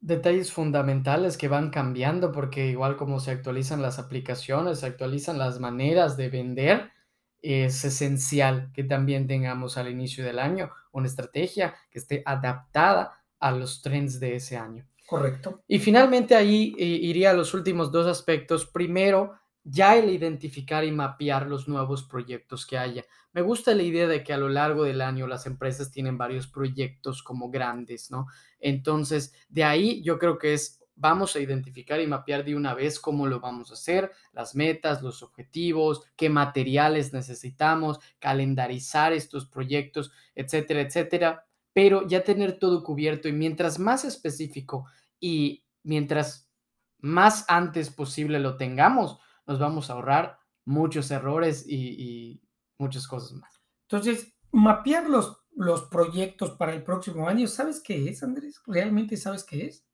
Detalles 0.00 0.52
fundamentales 0.52 1.38
que 1.38 1.48
van 1.48 1.70
cambiando 1.70 2.32
porque 2.32 2.66
igual 2.66 2.98
como 2.98 3.18
se 3.18 3.30
actualizan 3.30 3.80
las 3.80 3.98
aplicaciones, 3.98 4.80
se 4.80 4.86
actualizan 4.86 5.38
las 5.38 5.58
maneras 5.58 6.18
de 6.18 6.28
vender, 6.28 6.92
es 7.40 7.82
esencial 7.84 8.70
que 8.74 8.84
también 8.84 9.26
tengamos 9.26 9.78
al 9.78 9.88
inicio 9.88 10.22
del 10.24 10.38
año 10.38 10.70
una 10.92 11.06
estrategia 11.06 11.74
que 11.90 11.98
esté 11.98 12.22
adaptada 12.24 13.22
a 13.38 13.50
los 13.52 13.82
trends 13.82 14.20
de 14.20 14.36
ese 14.36 14.56
año. 14.56 14.86
Correcto. 15.06 15.62
Y 15.66 15.78
finalmente 15.78 16.36
ahí 16.36 16.74
eh, 16.78 16.84
iría 16.84 17.30
a 17.30 17.34
los 17.34 17.52
últimos 17.54 17.90
dos 17.90 18.06
aspectos. 18.06 18.66
Primero, 18.66 19.32
ya 19.64 19.96
el 19.96 20.10
identificar 20.10 20.84
y 20.84 20.92
mapear 20.92 21.46
los 21.46 21.68
nuevos 21.68 22.04
proyectos 22.04 22.66
que 22.66 22.78
haya. 22.78 23.04
Me 23.32 23.42
gusta 23.42 23.74
la 23.74 23.82
idea 23.82 24.06
de 24.06 24.24
que 24.24 24.32
a 24.32 24.38
lo 24.38 24.48
largo 24.48 24.84
del 24.84 25.00
año 25.00 25.26
las 25.26 25.46
empresas 25.46 25.90
tienen 25.90 26.18
varios 26.18 26.46
proyectos 26.46 27.22
como 27.22 27.50
grandes, 27.50 28.10
¿no? 28.10 28.26
Entonces, 28.58 29.34
de 29.48 29.64
ahí 29.64 30.02
yo 30.02 30.18
creo 30.18 30.38
que 30.38 30.54
es 30.54 30.79
vamos 31.00 31.34
a 31.34 31.40
identificar 31.40 32.00
y 32.00 32.06
mapear 32.06 32.44
de 32.44 32.54
una 32.54 32.74
vez 32.74 33.00
cómo 33.00 33.26
lo 33.26 33.40
vamos 33.40 33.70
a 33.70 33.74
hacer, 33.74 34.12
las 34.32 34.54
metas, 34.54 35.02
los 35.02 35.22
objetivos, 35.22 36.02
qué 36.14 36.28
materiales 36.28 37.12
necesitamos, 37.12 37.98
calendarizar 38.18 39.12
estos 39.12 39.46
proyectos, 39.46 40.12
etcétera, 40.34 40.82
etcétera, 40.82 41.46
pero 41.72 42.06
ya 42.06 42.22
tener 42.22 42.58
todo 42.58 42.84
cubierto 42.84 43.28
y 43.28 43.32
mientras 43.32 43.78
más 43.78 44.04
específico 44.04 44.86
y 45.18 45.64
mientras 45.82 46.50
más 46.98 47.46
antes 47.48 47.88
posible 47.90 48.38
lo 48.38 48.56
tengamos, 48.58 49.18
nos 49.46 49.58
vamos 49.58 49.88
a 49.88 49.94
ahorrar 49.94 50.38
muchos 50.66 51.10
errores 51.10 51.64
y, 51.66 52.42
muchas 52.78 53.06
cosas 53.06 53.32
más. 53.32 53.60
Entonces, 53.82 54.32
mapear 54.52 55.08
los, 55.08 55.44
los 55.54 55.82
proyectos 55.84 56.52
para 56.52 56.72
el 56.72 56.82
próximo 56.82 57.28
año, 57.28 57.46
¿sabes 57.46 57.80
qué 57.80 58.08
es, 58.08 58.22
Andrés? 58.22 58.62
¿Realmente 58.66 59.18
sabes 59.18 59.44
qué 59.44 59.66
es? 59.66 59.84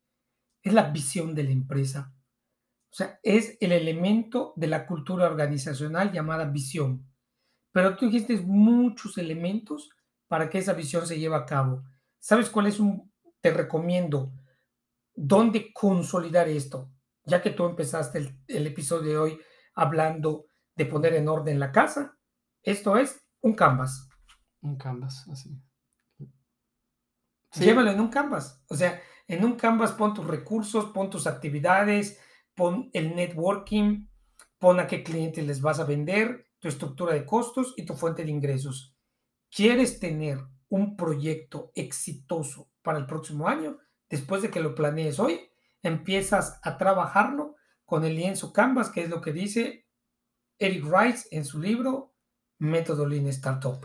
Es 0.67 0.73
la 0.73 0.89
visión 0.91 1.33
de 1.33 1.43
la 1.43 1.51
empresa. 1.51 2.13
O 2.91 2.95
sea, 2.95 3.19
es 3.23 3.57
el 3.59 3.71
elemento 3.71 4.53
de 4.55 4.67
la 4.67 4.85
cultura 4.85 5.25
organizacional 5.25 6.11
llamada 6.11 6.45
visión. 6.45 7.05
Pero 7.71 7.95
tú 7.95 8.05
dijiste 8.05 8.37
muchos 8.37 9.17
elementos 9.17 9.89
para 10.27 10.49
que 10.49 10.59
esa 10.59 10.73
visión 10.73 11.05
se 11.05 11.19
lleve 11.19 11.35
a 11.35 11.45
cabo. 11.45 11.83
¿Sabes 12.19 12.49
cuál 12.49 12.67
es 12.67 12.79
un, 12.79 13.11
te 13.41 13.51
recomiendo, 13.51 14.33
dónde 15.13 15.71
consolidar 15.73 16.47
esto? 16.47 16.91
Ya 17.23 17.41
que 17.41 17.51
tú 17.51 17.65
empezaste 17.65 18.19
el, 18.19 18.39
el 18.47 18.67
episodio 18.67 19.09
de 19.09 19.17
hoy 19.17 19.39
hablando 19.75 20.47
de 20.75 20.85
poner 20.85 21.13
en 21.13 21.27
orden 21.27 21.59
la 21.59 21.71
casa, 21.71 22.17
esto 22.63 22.97
es 22.97 23.23
un 23.41 23.53
canvas. 23.53 24.09
Un 24.61 24.77
canvas, 24.77 25.27
así. 25.29 25.61
Llévalo 27.53 27.91
en 27.91 27.99
un 27.99 28.09
canvas. 28.09 28.63
O 28.69 28.75
sea, 28.75 28.99
en 29.27 29.43
un 29.43 29.55
canvas 29.55 29.91
pon 29.91 30.13
tus 30.13 30.25
recursos, 30.25 30.85
pon 30.93 31.09
tus 31.09 31.27
actividades, 31.27 32.19
pon 32.55 32.89
el 32.93 33.15
networking, 33.15 34.07
pon 34.57 34.79
a 34.79 34.87
qué 34.87 35.03
clientes 35.03 35.45
les 35.45 35.61
vas 35.61 35.79
a 35.79 35.85
vender, 35.85 36.47
tu 36.59 36.67
estructura 36.67 37.13
de 37.13 37.25
costos 37.25 37.73
y 37.77 37.85
tu 37.85 37.93
fuente 37.93 38.23
de 38.23 38.31
ingresos. 38.31 38.95
¿Quieres 39.49 39.99
tener 39.99 40.39
un 40.69 40.95
proyecto 40.95 41.71
exitoso 41.75 42.69
para 42.81 42.97
el 42.97 43.05
próximo 43.05 43.47
año? 43.47 43.77
Después 44.09 44.41
de 44.41 44.49
que 44.49 44.61
lo 44.61 44.75
planees 44.75 45.19
hoy, 45.19 45.51
empiezas 45.83 46.59
a 46.63 46.77
trabajarlo 46.77 47.55
con 47.85 48.05
el 48.05 48.15
lienzo 48.15 48.51
Canvas, 48.53 48.89
que 48.89 49.03
es 49.03 49.09
lo 49.09 49.21
que 49.21 49.33
dice 49.33 49.87
Eric 50.57 50.85
Rice 50.85 51.27
en 51.31 51.45
su 51.45 51.59
libro 51.59 52.15
Método 52.59 53.05
Lean 53.05 53.27
Startup. 53.27 53.79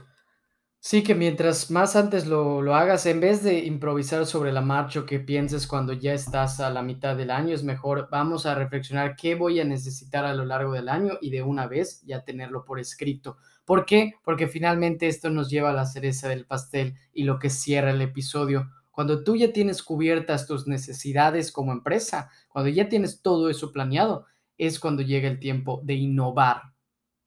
Sí, 0.84 1.04
que 1.04 1.14
mientras 1.14 1.70
más 1.70 1.94
antes 1.94 2.26
lo, 2.26 2.74
hagas, 2.74 3.06
en 3.06 3.20
vez 3.20 3.44
de 3.44 3.60
improvisar 3.66 4.26
sobre 4.26 4.50
la 4.52 4.62
marcha 4.62 4.98
o 4.98 5.06
que 5.06 5.20
pienses 5.20 5.68
cuando 5.68 5.92
ya 5.92 6.12
estás 6.12 6.58
a 6.58 6.70
la 6.70 6.82
mitad 6.82 7.16
del 7.16 7.30
año, 7.30 7.54
es 7.54 7.62
mejor, 7.62 8.08
vamos 8.10 8.46
a 8.46 8.56
reflexionar 8.56 9.14
qué 9.14 9.36
voy 9.36 9.60
a 9.60 9.64
necesitar 9.64 10.24
a 10.24 10.34
lo 10.34 10.44
largo 10.44 10.72
del 10.72 10.88
año 10.88 11.18
y 11.20 11.30
de 11.30 11.42
una 11.42 11.68
vez 11.68 12.02
ya 12.02 12.24
tenerlo 12.24 12.64
por 12.64 12.80
escrito. 12.80 13.36
¿Por 13.64 13.86
qué? 13.86 14.14
Porque 14.24 14.48
finalmente 14.48 15.06
esto 15.06 15.30
nos 15.30 15.48
lleva 15.50 15.70
a 15.70 15.72
la 15.72 15.86
cereza 15.86 16.28
del 16.28 16.46
pastel 16.46 16.96
y 17.12 17.22
lo 17.22 17.38
que 17.38 17.48
cierra 17.48 17.92
el 17.92 18.02
episodio. 18.02 18.68
Cuando 18.90 19.22
tú 19.22 19.36
ya 19.36 19.52
tienes 19.52 19.84
cubiertas 19.84 20.48
tus 20.48 20.66
necesidades 20.66 21.52
como 21.52 21.70
empresa, 21.70 22.28
cuando 22.48 22.68
ya 22.70 22.88
tienes 22.88 23.22
todo 23.22 23.50
eso 23.50 23.70
planeado, 23.70 24.26
es 24.58 24.80
cuando 24.80 25.02
llega 25.02 25.28
el 25.28 25.38
tiempo 25.38 25.80
de 25.84 25.94
innovar 25.94 26.72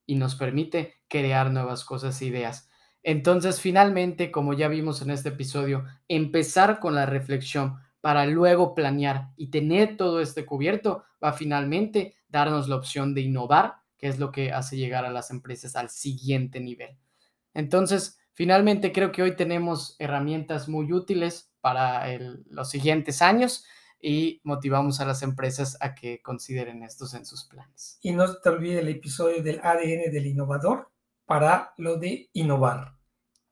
y 0.04 0.16
nos 0.16 0.34
permite 0.34 0.96
crear 1.08 1.50
nuevas 1.50 1.86
cosas 1.86 2.20
e 2.20 2.26
ideas. 2.26 2.68
Entonces, 3.08 3.60
finalmente, 3.60 4.32
como 4.32 4.52
ya 4.52 4.66
vimos 4.66 5.00
en 5.00 5.12
este 5.12 5.28
episodio, 5.28 5.84
empezar 6.08 6.80
con 6.80 6.96
la 6.96 7.06
reflexión 7.06 7.76
para 8.00 8.26
luego 8.26 8.74
planear 8.74 9.28
y 9.36 9.50
tener 9.52 9.96
todo 9.96 10.20
este 10.20 10.44
cubierto 10.44 11.04
va 11.22 11.32
finalmente 11.32 12.16
darnos 12.26 12.68
la 12.68 12.74
opción 12.74 13.14
de 13.14 13.20
innovar, 13.20 13.76
que 13.96 14.08
es 14.08 14.18
lo 14.18 14.32
que 14.32 14.50
hace 14.50 14.76
llegar 14.76 15.04
a 15.04 15.12
las 15.12 15.30
empresas 15.30 15.76
al 15.76 15.88
siguiente 15.88 16.58
nivel. 16.58 16.98
Entonces, 17.54 18.18
finalmente 18.32 18.90
creo 18.90 19.12
que 19.12 19.22
hoy 19.22 19.36
tenemos 19.36 19.94
herramientas 20.00 20.68
muy 20.68 20.92
útiles 20.92 21.52
para 21.60 22.08
los 22.50 22.68
siguientes 22.70 23.22
años. 23.22 23.64
y 23.98 24.40
motivamos 24.44 25.00
a 25.00 25.06
las 25.06 25.22
empresas 25.22 25.78
a 25.80 25.94
que 25.94 26.20
consideren 26.22 26.82
estos 26.82 27.14
en 27.14 27.24
sus 27.24 27.44
planes. 27.44 27.98
Y 28.02 28.12
no 28.12 28.26
se 28.26 28.34
te 28.42 28.48
olvide 28.50 28.80
el 28.80 28.88
episodio 28.88 29.42
del 29.42 29.58
ADN 29.62 30.12
del 30.12 30.26
innovador 30.26 30.90
para 31.24 31.72
lo 31.78 31.96
de 31.96 32.28
innovar. 32.34 32.95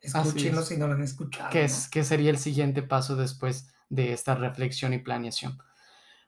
Escúchenlo 0.05 0.63
si 0.63 0.77
no 0.77 0.87
lo 0.87 0.95
han 0.95 1.03
escuchado. 1.03 1.51
¿Qué, 1.51 1.65
es, 1.65 1.89
¿Qué 1.89 2.05
sería 2.05 2.31
el 2.31 2.39
siguiente 2.39 2.83
paso 2.83 3.17
después 3.17 3.69
de 3.89 4.13
esta 4.13 4.35
reflexión 4.35 4.93
y 4.93 4.99
planeación? 4.99 5.59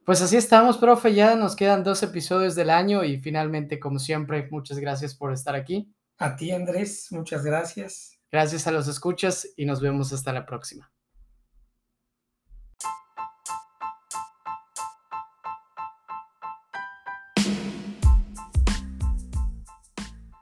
Pues 0.05 0.23
así 0.23 0.37
estamos, 0.37 0.79
profe. 0.79 1.15
Ya 1.15 1.35
nos 1.35 1.57
quedan 1.57 1.83
dos 1.83 2.03
episodios 2.03 2.55
del 2.55 2.71
año 2.71 3.05
y 3.05 3.19
finalmente, 3.19 3.81
como 3.81 3.99
siempre, 3.99 4.49
muchas 4.51 4.79
gracias 4.79 5.15
por 5.15 5.33
estar 5.33 5.55
aquí. 5.55 5.93
A 6.19 6.37
ti, 6.37 6.53
Andrés, 6.53 7.09
muchas 7.11 7.45
gracias. 7.45 8.19
Gracias 8.31 8.67
a 8.67 8.73
los 8.73 8.89
escuchas 8.89 9.49
y 9.57 9.67
nos 9.67 9.81
vemos 9.81 10.13
hasta 10.13 10.33
la 10.33 10.47
próxima. 10.47 10.91